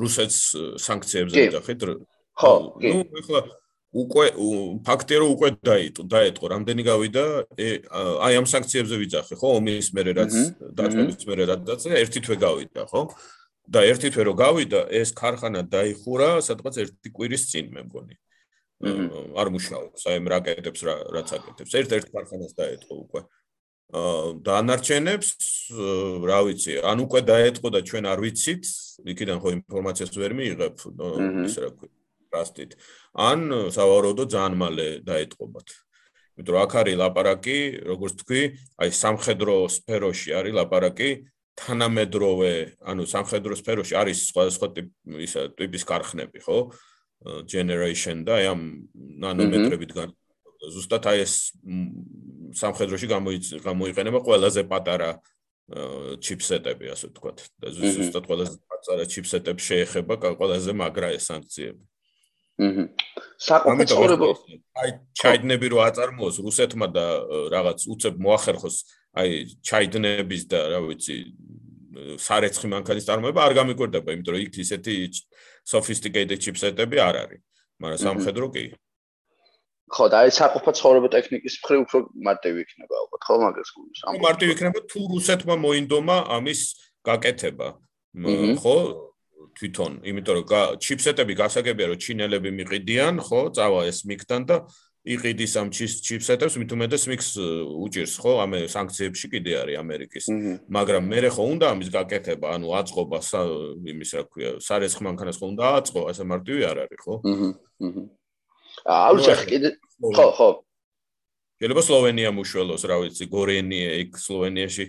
[0.02, 0.40] რუსეთს
[0.82, 1.80] სანქციებზე ვიძახით?
[2.40, 2.90] ხო, კი.
[2.90, 3.40] ნუ ეხლა
[3.96, 4.26] უკვე
[4.86, 7.24] ფაქტია რომ უკვე დაიტო დაეტყო რამდენი გავიდა?
[8.26, 9.48] აი ამ სანქციებზე ვიძახე ხო?
[9.60, 10.34] ომის მერე რაც
[10.76, 13.02] დაწყების მერე რაც ერთი თვე გავიდა ხო?
[13.72, 18.14] და ერთი თვე რო გავიდა ეს ქარხანა დაიხურა სადღაც ერთი კვირის წინ მე მგონი.
[19.40, 20.80] არ მუშაობს აი ამ რაკეტებს
[21.16, 21.72] რაც აკეთებს.
[21.80, 23.20] ერთ-ერთ ქარხანას დაეტყო უკვე.
[24.46, 25.28] დანარჩენებს
[26.26, 28.64] რა ვიცი, ან უკვე დაეთყო და ჩვენ არ ვიცით,
[29.14, 30.74] იქიდან ხო ინფორმაციას ვერ მიიღებ,
[31.46, 31.92] ისე რა ქვია,
[32.36, 32.76] რასტით.
[33.16, 33.40] ან
[33.72, 35.68] სავარაუდო ძალიან მალე დაეთყობათ.
[36.36, 37.58] იმიტომ რომ აქ არის ლაპარაკი,
[37.90, 38.42] როგორც თქვი,
[38.76, 41.10] აი სამხედრო სფეროში არის ლაპარაკი
[41.56, 42.52] თანამედროვე,
[42.84, 44.66] ანუ სამხედრო სფეროში არის სხვადასხვა
[45.24, 46.58] ისა ტიპის კარხნები, ხო?
[47.48, 48.62] generation და აი ამ
[49.24, 50.12] ნანომეტრებით გან
[50.74, 51.34] ზუსტად აი ეს
[52.60, 53.08] სამხედროში
[53.64, 55.10] გამოიყენება ყველაზე პატარა
[56.22, 57.38] ჩიპსეტები, ასე ვთქვათ.
[57.58, 61.82] და ზუსტად ყველაზე პატარა ჩიპსეტებს შეეხება ყველაზე მაგრა ეს სანქციები.
[62.56, 62.84] აჰა.
[63.36, 64.26] საყოფაცხოვრებო
[64.80, 67.06] აი ჩაიდნები რო აწარმოოს რუსეთმა და
[67.52, 68.76] რაღაც უცებ მოახერხოს
[69.20, 69.30] აი
[69.60, 71.16] ჩაიდნების და რა ვიცი
[71.96, 74.94] სარეცხი მანქანის წარმოება არ გამიკვირდება, იმიტომ რომ იქ ისეთი
[75.64, 77.40] sophisticated chipset-ები არ არის,
[77.80, 78.64] მაგრამ სამხედრო კი.
[79.86, 83.98] ხო, და აი საყოფა ცხოვრება ტექნიკის მხრივ უფრო მარტივი იქნება ალბათ, ხო, მაგას გულს.
[84.10, 86.60] ამ მარტივი იქნება თუ რუსეთმა მოინდომა ამის
[87.06, 87.68] გაკეთება.
[88.60, 88.76] ხო,
[89.56, 94.56] თვითონ, იმიტომ რომ chipset-ები გასაგებია რომ ჩინელები მიყიდიან, ხო, წავა ეს მიქთან და
[95.06, 97.28] იყიდის ამ ჩიპსეტებს, მით უმეტეს მიქს
[97.78, 100.24] უჭირს, ხო, ამ სანქციებში კიდე არის ამერიკის.
[100.66, 103.18] მაგრამ მე ხო უნდა ამის გაკეთება, ანუ აწყობა
[103.86, 107.14] იმის რა ქვია, სარეცხ მანქანას ხო უნდა აწყო, ასე მარტივი არ არის, ხო?
[107.22, 108.02] აჰა.
[108.82, 109.68] აუ შეხ კიდე
[110.02, 110.48] ხო, ხო.
[111.62, 114.84] შეიძლება სლოვენია მუშველოს, რა ვიცი, გორენია იქ სლოვენიაში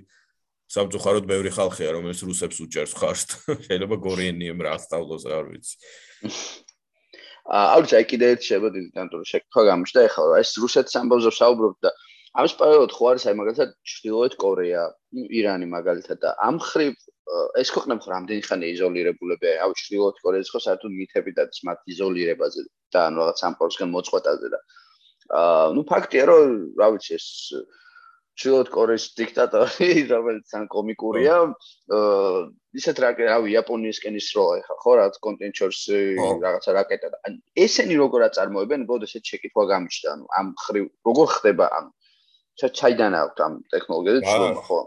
[0.67, 3.27] სამწუხაროდ ბევრი ხალხია, რომელიც რუსებს უჭერს ხარს.
[3.67, 5.75] შეიძლება გორენიემ რა ასწავლოს, რა ვიცი.
[7.47, 11.91] აუც აი კიდე ერთ შეგოდი დანტურ შეკითხვა გამიშდა ეხლა რა ეს რუსეთის ამბავზე საუბრობთ და
[12.37, 14.83] ამის პერიოდ ხო არის აი მაგალითად ჩრდილოეთ კორეა,
[15.39, 16.91] ირანი მაგალითად და ამ ხრივ
[17.61, 22.61] ეს ქვეყნები ხო რამდენი ხანი იზოლირებულები აი ჩრდილოეთ კორეას ხო საერთოდ მითები და მათ იზოლირებაზე
[22.91, 24.59] და ანუ რაღაც სამყაროსგან მოწყვეტაზე და
[25.39, 27.27] აა ნუ ფაქტია რომ რა ვიცი ეს
[28.37, 31.37] ჩრდილოეთ კორეის დიქტატორი, რომელიც თან კომიკურია,
[32.77, 35.81] ისეთ რა რავი, იაპონიისკენ ისროლა ეხა, ხო, რაღაც კონტინჩორს
[36.45, 37.33] რაღაცა რაკეტა და
[37.65, 41.89] ესენი როგორ აწარმოებენ, ბოდ ესეთ შეკითხვა გამიშდა, ანუ ამ ხრი როგორ ხდება, ანუ
[42.61, 44.79] ჩაიდან აქვთ ამ ტექნოლოგიაზე ცნობა, ხო?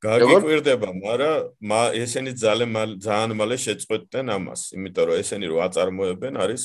[0.00, 2.70] გაგიკვირდება, მაგრამ ესენი ძალიან
[3.04, 6.64] ძალიან მალე შეწყვეტდნენ ამას, იმიტომ რომ ესენი რო აწარმოებენ არის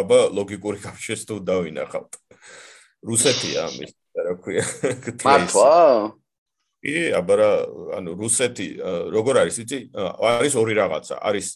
[0.00, 2.12] აბა ლოგიკური კავშირს თუ დავინახავთ.
[3.00, 3.90] რუსეთია ამის
[4.32, 4.64] რა ქვია
[5.26, 5.74] მართლა
[6.80, 7.50] კი აბარა
[8.00, 8.66] ანუ რუსეთი
[9.12, 9.78] როგორ არის იცი?
[10.16, 11.14] არის ორი რაღაცა.
[11.20, 11.46] არის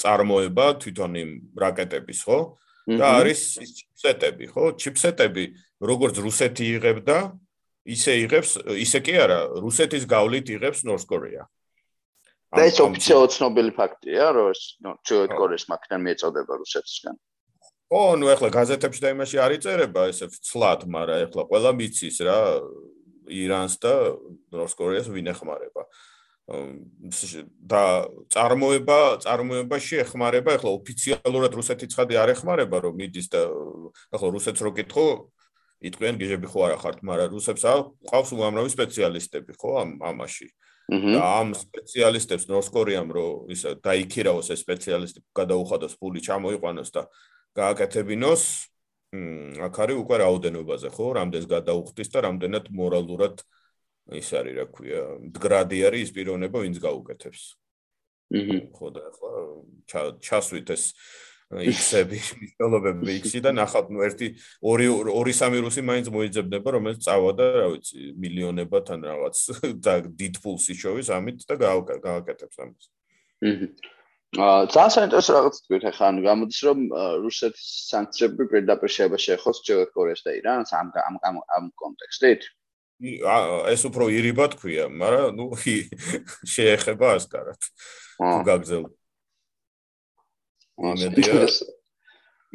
[0.00, 2.38] წარმოება თვითონ იმ რაკეტების ხო?
[2.88, 4.64] და არის ჩიპსეტები ხო?
[4.80, 5.44] ჩიპსეტები
[5.84, 7.18] როგორც რუსეთი იღებდა
[7.88, 11.44] ისე იღებს ისე კი არა რუსეთის გავლით იღებს ნორსკორეა
[12.56, 14.62] და ეს ოფიციალურად ცნობილი ფაქტია რომ ეს
[15.06, 17.16] ჩოეთ კორეის მაქნა მიეწოდება რუსეთისგან
[17.90, 22.38] ო, ნუ ახლა გაზეთებში და იმაში არ იწერება ესე ფცლად, მაგრამ ახლა ყველა მიცის რა
[23.30, 23.94] ირანს და
[24.54, 25.82] ნორსკორეას ვინ ეხმარება.
[27.70, 27.82] და
[28.34, 33.42] წარმოება, წარმოებაში ეხმარება, ახლა ოფიციალურად რუსეთი ცხადი არ ეხმარება, რომ მიდის და
[34.10, 35.06] ახლა რუსეთს რო კითხო,
[35.78, 37.62] იტყვიან გიჟები ხო არა ხართ, მაგრამ რუსებს
[38.10, 40.48] ყავს უამრავი სპეციალისტები ხო ამ ამაში.
[40.90, 47.06] და ამ სპეციალისტებს ნორსკორეამ რო ისა დაიქირავოს ეს სპეციალისტები, გადაუხადოს ფული ჩამოიყვანოს და
[47.58, 48.44] გააკეთებინოს
[49.66, 53.42] აქ არის უკვე რაოდენობაზე ხო რამდენს გადაუხდის და რამდენად მორალურად
[54.20, 57.42] ის არის რა ქვია მდგრადი არის ის პიროვნება ვინც გაუკეთებს
[58.38, 60.84] აჰა ხო და ახლა ჩასვით ეს
[61.50, 64.28] X-ები, მიტოლობები X-ი და ნახავთ, ნუ ერთი
[64.62, 69.40] 2 2-3 რუსი მაინც მოიძებნება, რომელიც წავა და რა ვიცი, მილიონებად ან რაღაც
[69.84, 72.86] და დიდ ფულს იშოვის ამით და გააკეთებს ამას.
[73.42, 73.66] აჰა.
[74.38, 76.78] აა ძალიან საინტერესო რაღაც თქვით ახლა ანუ გამოდის რომ
[77.26, 82.42] რუსეთის სანქციები პირდაპირ შეიძლება შეეხოს ჩრდილოეთ კორეას და ირანს ამ ამ ამ ამ კონტექსტით?
[83.74, 85.46] ეს უფრო ირიბა თქვია მაგრამ ნუ
[86.54, 87.60] შეეხება ასკარად
[88.20, 88.84] თუ გაგზელ
[90.78, 91.34] იმედია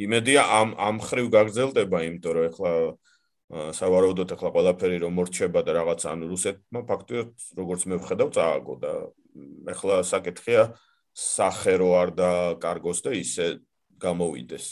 [0.06, 2.72] იმედია ამ ამ ხრივ გაგზელდება იმიტომ რომ ახლა
[3.76, 8.94] სავარაუდოდ ახლა ყველაფერი რომ მორჩება და რაღაც ანუ რუსეთმა ფაქტობრივად როგორც მე ვხედავ წააგო და
[9.76, 10.62] ახლა საკითხია
[11.15, 12.31] სახერო არ და
[12.63, 13.61] კარგოს და ისე
[14.01, 14.67] გამოვიდეს.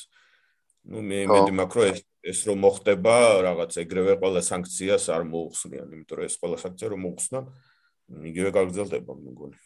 [0.88, 3.14] ну მე იმედი მაქვს რომ ეს ეს რომ მოხდება
[3.46, 7.44] რაღაც ეგრევე ყველა სანქციას არ მოუხსნიან, იმიტომ რომ ეს ყველა სანქცია რომ მოუხსნან,
[8.30, 9.56] იგივე გაგრძელდება მგონი.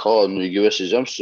[0.00, 1.14] ხო, ну იგივე სიზამს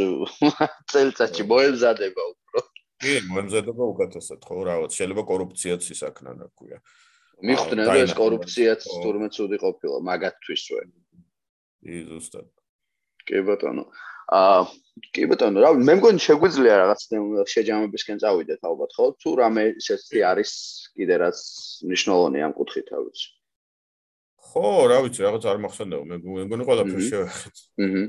[0.93, 2.59] წელიწადში მოემზადება უფრო.
[3.01, 6.78] კი, მოემზადება უკეთესად, ხო, რაღაც შეიძლება კორუფციაც ისაქნან, რა ქვია.
[7.39, 10.82] მიხვდნენ რომ ეს კორუფციაც თურმე ცუდი ყოფილა მაგათთვის ვე.
[11.86, 12.49] კი, ზუსტად.
[13.24, 13.86] კი ბატონო.
[13.86, 14.11] აა
[15.13, 17.01] კი ბატონო, რა მე მგონი შეგვიძლია რაღაც
[17.49, 19.05] შეჯამებისკენ წავიდეთ ალბათ, ხო?
[19.19, 20.51] თუ რამე ისეთი არის
[20.93, 21.38] კიდე რაც
[21.89, 23.19] მნიშვნელოვანი ამ კუთხით არის.
[24.53, 27.55] ხო, რა ვიცი, რაღაც არ მახსენდება, მე მგონი ყველაფერს შევეხეთ.
[27.84, 28.03] აჰა.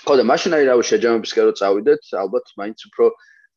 [0.00, 3.06] ხო და მაშინ აი რა შეჯამებისკენ რო წავიდეთ, ალბათ მაინც უფრო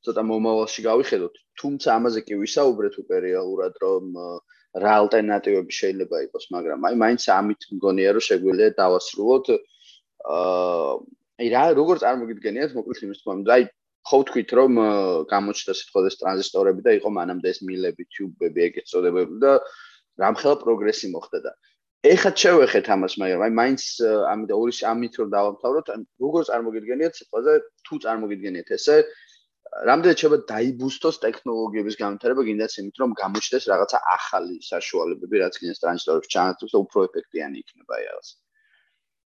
[0.03, 1.35] ცოტა მომავალში გავიხედოთ.
[1.59, 4.03] თუმცა ამაზე კი ვისაუბრეთ უკვე რეალურად, რომ
[4.83, 9.45] რა ალტერნატივები შეიძლება იყოს, მაგრამ აი მაინც ამით მგონია რომ შეგვიძლია დავასრულოთ.
[10.23, 10.93] აა
[11.43, 13.63] აი რა როგორ წარმოგიდგენიათ მოკლედ იმის თქმა უნდა, აი
[14.07, 14.71] ხო ვთქვით რომ
[15.31, 19.51] გამოჩნდა სიტყვაზე ტრანზისტორები და იყო მანამდე ეს მილები, ტიუბები, ეგეთ წოდებები და
[20.23, 21.51] რამხელა პროგრესი მოხდა და
[22.03, 23.83] ეხლა შევეხეთ ამას, მაგრამ აი მაინც
[24.31, 27.53] ამიტომ ორი ამით რომ დავამთავროთ, ან როგორ წარმოგიდგენიათ სიტყვაზე
[27.87, 28.95] თუ წარმოგიდგენიათ ესე
[29.87, 36.31] რამდენად შეიძლება დაიბუსტოს ტექნოლოგიების განვითარება გინდაც იმით რომ გამოჩნდეს რაღაცა ახალი საშუალებები რაც კიდეს ტრანზისტორებს
[36.33, 38.27] ჩაანაცვლებს და უფრო ეფექტიანი იქნება აი რაღაც.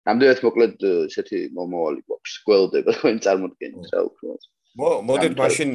[0.07, 4.37] რამდენად მოკლედ ესეთი მომავალი გვაქვს, გველდება თქვენ წარმოდგენით რა უფრო.
[4.77, 5.71] მოდით მაშინ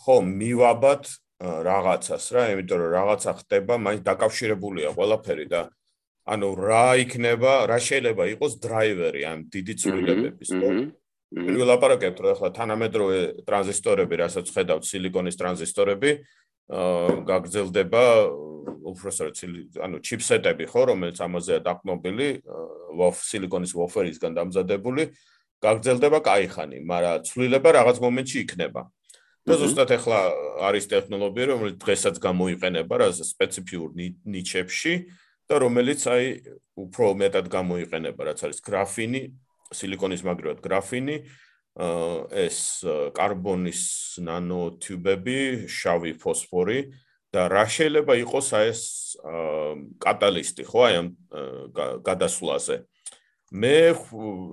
[0.00, 1.04] ხო მივაბათ
[1.40, 5.60] რაღაცას რა, იმიტომ რომ რაღაცა ხდება, მაინც დაკავშირებულია ყველაფერი და
[6.30, 10.70] ანუ რა იქნება, რა შეიძლება იყოს დრაივერი ამ დიდი ცვლილებების, ხო?
[11.30, 16.10] პირველ ლაპარაკებთ რა ახლა თანამედროვე ტრანზისტორები, რასაც ხედავთ სილიკონის ტრანზისტორები,
[16.68, 18.04] გაგრძელდება
[18.90, 19.34] უფრო სწორედ
[19.82, 22.28] ანუ ჩიპსეტები ხო რომელიც ამაზეა დაყნობილი
[23.00, 25.02] ვოფ სილიკონის ვოფერისგან დამზადებული
[25.64, 28.82] გაგრძელდება кайხანი მაგრამ ცვლილება რაღაც მომენტში იქნება.
[29.48, 30.20] და ზუსტად ახლა
[30.68, 33.88] არის ტექნოლოგია რომელიც დღესაც გამოიყენება რა სპეციფიურ
[34.28, 34.94] ნიჩებში
[35.48, 36.26] და რომელიც აი
[36.76, 39.22] უფრო მეტად გამოიყენება რაც არის გრაფინი
[39.72, 42.58] სილიკონის მაგრად გრაფინი აა ეს
[43.14, 43.82] კარბონის
[44.26, 45.38] ნანოტიუბები,
[45.70, 46.90] შავი ფოსფორი
[47.30, 48.82] და რა შეიძლება იყოს აი ეს
[50.02, 51.08] კატალისტი, ხო, აი ამ
[52.02, 52.76] გადასვლაზე.
[53.50, 53.76] მე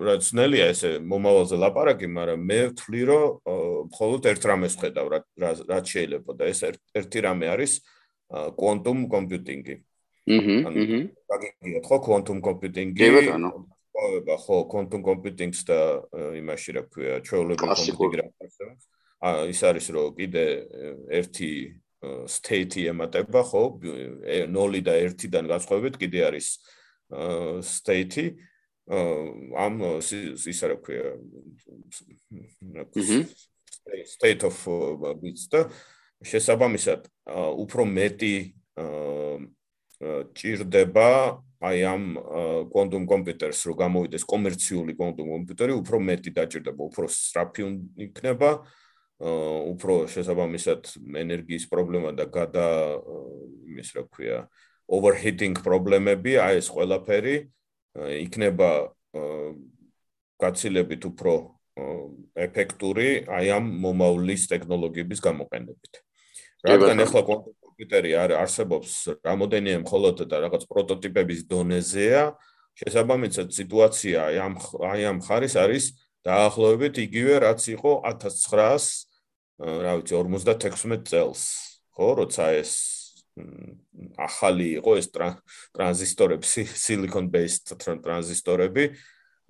[0.01, 3.25] რაც ნელია ესე მომავალზე ლაპარაკი, მაგრამ მე ვთვლი, რომ
[3.93, 5.19] მხოლოდ ერთ რამეს ხედავ, რა
[5.69, 6.59] რა შეიძლება და ეს
[6.97, 7.81] ერთი რამე არის
[8.57, 9.75] quantum computing-ი.
[10.27, 10.99] აჰა, აჰა.
[11.29, 12.97] გაგიგიათ ხო quantum computing-ი?
[12.97, 13.49] კი ბატონო.
[13.97, 15.79] ყოება ხო quantum computing-ს და
[16.37, 18.83] იმაში რა ქვია, ჩვეულებრივ კომპიუტერი ახსენებს.
[19.25, 20.45] აა ის არის რომ კიდე
[21.17, 21.51] ერთი
[22.29, 23.63] state-ი ემატება ხო?
[24.53, 26.47] 0 და 1-დან განსხვავებით კიდე არის
[27.65, 28.37] state-ი.
[28.87, 31.09] ამ ის რა ქვია
[34.05, 34.57] state of
[35.19, 35.67] bits და
[36.23, 37.09] შესაბამისად
[37.65, 38.35] უფრო მეტი
[40.37, 41.09] ჭირდება
[41.57, 42.03] აი ამ
[42.69, 47.63] quantum computers რო გამოვიდეს კომერციული quantum კომპიუტერი უფრო მეტი დაჭირდება უფრო სწრაფი
[48.07, 48.49] იქნება
[49.73, 50.81] უფრო შესაბამისად
[51.17, 52.67] ენერგიის პრობლემა და გადა
[53.73, 54.37] იმის რა ქვია
[54.85, 57.35] overheating პრობლემები აი ეს ყველაფერი
[57.97, 58.69] იქნება
[60.37, 61.33] გაცილებით უფრო
[62.37, 65.93] ეფექტური აი ამ მომავლის ტექნოლოგიების გამოყენებით.
[66.65, 67.21] რადგან ახლა
[67.77, 72.33] კომპიუტერი არ არსებობს რამოდენიმე მხოლოდ და რაღაც პროტოტიპების დონეზეა,
[72.73, 75.85] შესაბამისად სიტუაცია აი ამ აი ამ ხარის არის
[76.25, 79.05] დაახლოებით იგივე რაც იყო 1900
[79.61, 81.41] რა ვიცი 56 წელს,
[81.93, 82.73] ხო, როცა ეს
[84.17, 86.45] ახალი იყო ეს ტრანზისტორები,
[86.85, 88.89] silicon based ტრანზისტორები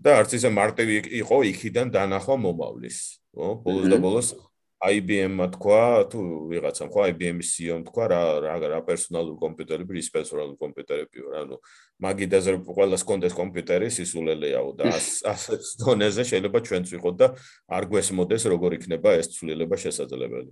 [0.04, 3.00] და არც ისე მარტივი იყო იქიდან დანახვა მომავლის,
[3.32, 3.64] ხო?
[3.64, 4.36] ბოლოს და ბოლოს
[4.78, 5.82] IBM-მა თქვა,
[6.14, 6.20] თუ
[6.54, 11.58] ვიღაცამ ხო IBM-ის CEO-მ თქვა რა რა რა პერსონალური კომპიუტერები, რის პერსონალური კომპიუტერებიო, რა ნუ
[12.06, 14.86] მაგიდაზე ყველას კონდეს კომპიუტერი სისულელეაო და
[15.34, 17.28] ასეთ დონეზე შეიძლება ჩვენც ვიყოთ და
[17.74, 20.52] არ გვესმოდეს როგორ იქნება ეს ცვლილება შესაძლებელი.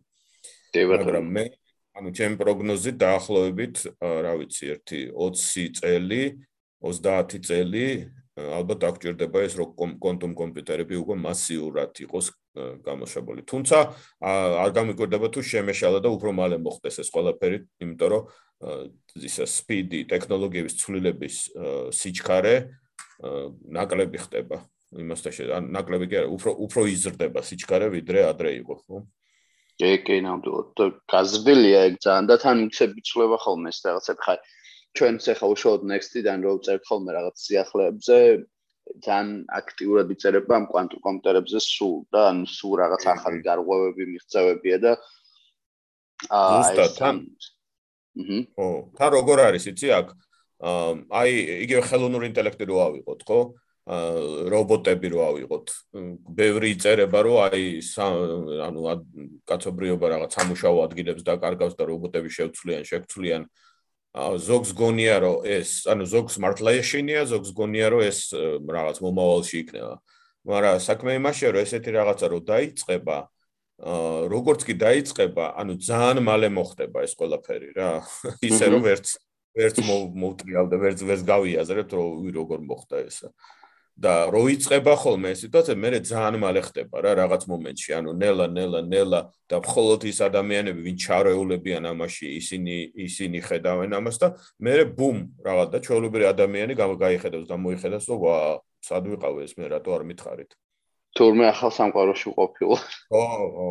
[0.73, 1.45] მაგრამ მე
[1.95, 6.23] ანუ ჩემ პროგნოზით დაახლოებით, რა ვიცი, ერთი 20 წელი,
[6.81, 7.85] 30 წელი
[8.35, 12.25] ალბათ აღჭირდება ეს რომ quantum კომპიუტერები უკვე მასიურად იყოს
[12.83, 13.41] გამოშვებული.
[13.47, 13.77] თუმცა
[14.63, 18.23] არ გამიკვირდება თუ შემეშალა და უფრო მალე მოხდეს ეს ყველაფერი, იმიტომ რომ
[19.23, 21.35] ისა speed-ი ტექნოლოგიების ცვლილების
[21.95, 22.55] სიჩქარე
[23.71, 24.57] ნაკლები ხდება.
[24.95, 25.43] იმასთან შე
[25.75, 28.97] ნაკლები კი არა, უფრო უფრო იზრდება სიჩქარე ვიდრე ადრე იყო, ხო?
[29.79, 30.91] კი, კი, ნამდვილად.
[31.11, 34.39] გაზრდილია ეგ ძალიან და თან უცები ცვლება ხოლმე ეს რაღაცები ხარ.
[34.95, 38.17] ჩვენ ახლა უშუალოდ next-დან რო ვწერთ ხოლმე რაღაც სიახლეებზე,
[39.01, 39.29] ძალიან
[39.59, 44.91] აქტიურად იწერება ამ კვანტურ კომპიუტერებზე სულ და ან სულ რაღაც ახალი გარღვევები მიღწევებია და
[46.29, 47.09] აა ეს აჰა.
[48.55, 48.65] ო,
[48.95, 50.07] თან როგორ არის იცი აქ?
[51.11, 51.31] აი,
[51.65, 53.39] იგივე ხელოვნური ინტელექტი რო ავიღოთ, ხო?
[53.85, 55.67] რობოტები რო ავიღოთ.
[56.39, 57.65] ბევრი იწერება რომ აი
[58.65, 58.81] ანუ
[59.45, 63.45] კაცობრიობა რაღაც სამუშაო ადგილებს დაკარგავს და რობოტები შევცვლიან, შეგცვლიან.
[64.15, 68.19] ზოგს გონია რომ ეს, ანუ ზოგს მართლა ეშინია, ზოგს გონია რომ ეს
[68.63, 69.95] რაღაც მომავალში იქნება.
[70.45, 73.17] მაგრამ საქმე იმაშია რომ ესეთი რაღაცა რო დაიწყება,
[73.75, 77.91] აა როგორც კი დაიწყება, ანუ ძალიან მალე მოხდება ეს ყველაფერი რა.
[78.39, 79.07] ისე რომ ვერც
[79.55, 83.29] ვერც მოვტრიალ და ვერც ვერც გავიაზრებთ რომ როგორ მოხდა ესა
[83.95, 87.89] და რო იწება ხოლმე ეს სიტუაცია მე ძალიან მალე ხდება რა რაღაც მომენტში.
[87.95, 92.75] ანუ ნელა ნელა ნელა და მხოლოდ ის ადამიანები ვინ ჩარეულებიან ამაში ისინი
[93.07, 94.27] ისინი ხედავენ ამას და
[94.59, 95.17] მე ბუმ
[95.47, 98.37] რაღაც და ჩვეულებრივი ადამიანი გაიხედავს და მოიხედავს რომ ვა
[98.83, 100.51] სად ვიყავ ეს მე რატო არ მითხარით?
[101.15, 103.23] თურმე ახალ სამყაროში ყოფილ ო
[103.63, 103.67] ო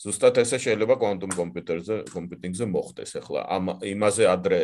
[0.00, 3.44] ზუსტად ესე შეიძლება quantum computer-ზე computing-ზე მოხდეს ახლა.
[3.48, 4.60] ამ იმაზე ადრე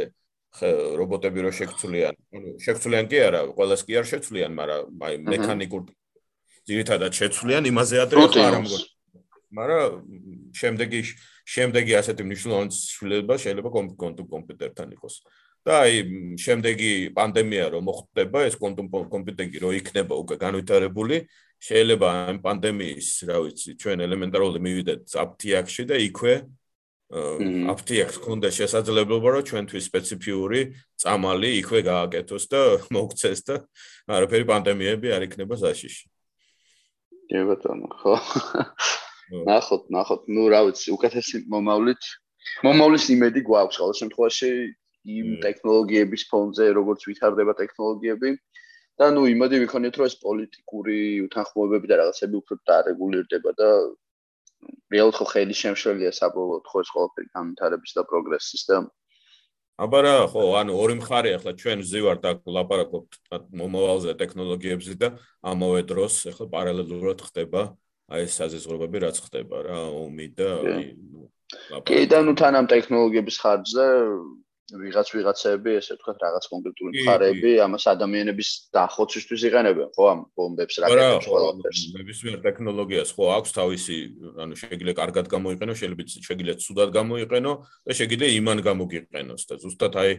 [0.60, 5.82] რობოტები რო შექცვლიან, ანუ შექცვლიან კი არა, ყველას კი არ შეცვლიან, მაგრამ აი მექანიკურ
[6.68, 8.82] ძირითადად შეცვლიან იმაზე ადრე არ ამგონ.
[9.52, 9.90] მაგრამ
[10.56, 11.00] შემდეგი
[11.42, 15.16] შემდეგი ასეთი მნიშვნელოვანი ცვლილება შეიძლება კონტუმ კომპიუტერთან იყოს.
[15.62, 15.94] და აი
[16.42, 21.16] შემდეგი პანდემია რო მოხდება, ეს კონტუმ კომპიუტერი რო იქნება უკვე განვითარებული,
[21.62, 26.34] შეიძლება ამ პანდემიის, რა ვიცი, ჩვენ ელემენტარული მივიდეთ აფთიაქში და იქვე
[27.11, 30.61] აფთიაქს ქონდა შესაძლებლობა რომ ჩვენთვის სპეციფიური
[30.99, 32.61] წამალი იქვე გააკეთოს და
[32.91, 33.55] მოგცეს და
[34.11, 36.03] არაფერი პანდემიები არ იქნება საშიში.
[37.31, 38.15] კი ბატონო, ხო.
[39.47, 42.03] ნახოთ, ნახოთ, ну, რა ვიცი, უკეთესი მომავლით.
[42.67, 44.51] მომავლის იმედი გვაქვს ყოველ შემთხვევაში
[45.07, 48.29] იმ ტექნოლოგიების ფონზე, როგორც ვითარდება ტექნოლოგიები.
[48.97, 50.99] და ну, იმედი ვიქონიეთ, რომ ეს პოლიტიკური
[51.29, 53.69] უთანხმოებები და რაღაცები უფრო დარეგულირდება და
[54.94, 58.82] რეალურად ხო ხელი შემშლელია საბოლოოდ ხო ეს ყველაფერი განვითარების და პროგრესის და
[59.82, 63.12] აბა რა ხო ანუ ორი მხარე ახლა ჩვენ ზივართ აქ ლაპარაკობთ
[63.60, 65.08] მომავალზე ტექნოლოგიებზე და
[65.52, 67.62] ამავე დროს ახლა პარალელურად ხდება
[68.12, 70.50] აი ეს საზღვრებები რაც ხდება რა ომი და
[71.88, 72.00] კი.
[72.12, 73.86] და ნუ თან ამ ტექნოლოგიების ხარჯზე
[74.70, 81.26] ვიღაც ვიღაცები, ესე ვთქვათ, რაღაც კონკრეტული მხარეები, ამას ადამიანების დახოცვისთვის იყენებენ, ხო, ამ ბომბებს, რაკეტებს,
[81.28, 81.80] ყველაფერს.
[81.98, 83.24] ნებისმიერ ტექნოლოგიას ხო?
[83.36, 83.96] აქვს თავისი,
[84.38, 87.52] ანუ შეიძლება კარგად გამოიყენო, შეიძლება შეიძლება ცუდად გამოიყენო
[87.84, 90.10] და შეიძლება იმან გამოგიყენოს და ზუსტად აი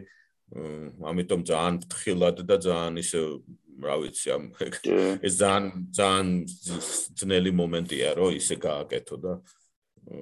[0.53, 3.19] ამიტომ ძალიან თხილად და ძალიან ისე
[3.81, 4.43] რა ვიცი ამ
[5.23, 5.65] ეს ძალიან
[5.97, 6.27] ძალიან
[7.17, 9.33] ძნელი მომენტია, რომ ისე გააკეთო და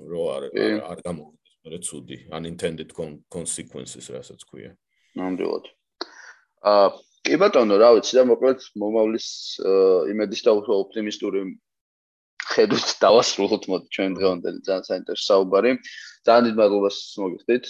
[0.07, 0.43] რო არ
[0.87, 1.25] არ გამო
[1.65, 2.17] მე ცუდი.
[2.37, 2.93] Unintended
[3.29, 4.75] consequences რასაც ქვია.
[5.19, 5.65] ნამდვილად.
[6.71, 6.87] აა
[7.27, 9.27] კი ბატონო რა ვიცი და მოკლედ მომავლის
[10.13, 11.43] იმედის და უფრო ოპტიმისტური
[12.51, 15.71] ხედვით დავასრულოთ მოდი ჩვენ დღევანდელი ძალიან საინტერესო საუბარი.
[16.25, 17.65] ძალიან დიდ მადლობას მოგიხდით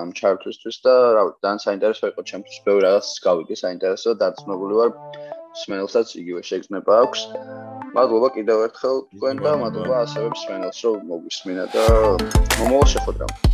[0.00, 4.90] ამ ჩართვისთვის და რა ვიცი ძალიან საინტერესო იყო ჩემთვის ბევრი რაღაც გავიგე საინტერესო დაწნებული ვარ.
[5.62, 7.20] სმენელსაც იგივე შეგრძნება აქვს
[7.92, 11.84] მადლობა კიდევ ერთხელ თქვენ და მადლობა ასევე სმენელს რომ მოგვისმინა და
[12.60, 13.52] მომავალ შეხვედრამდე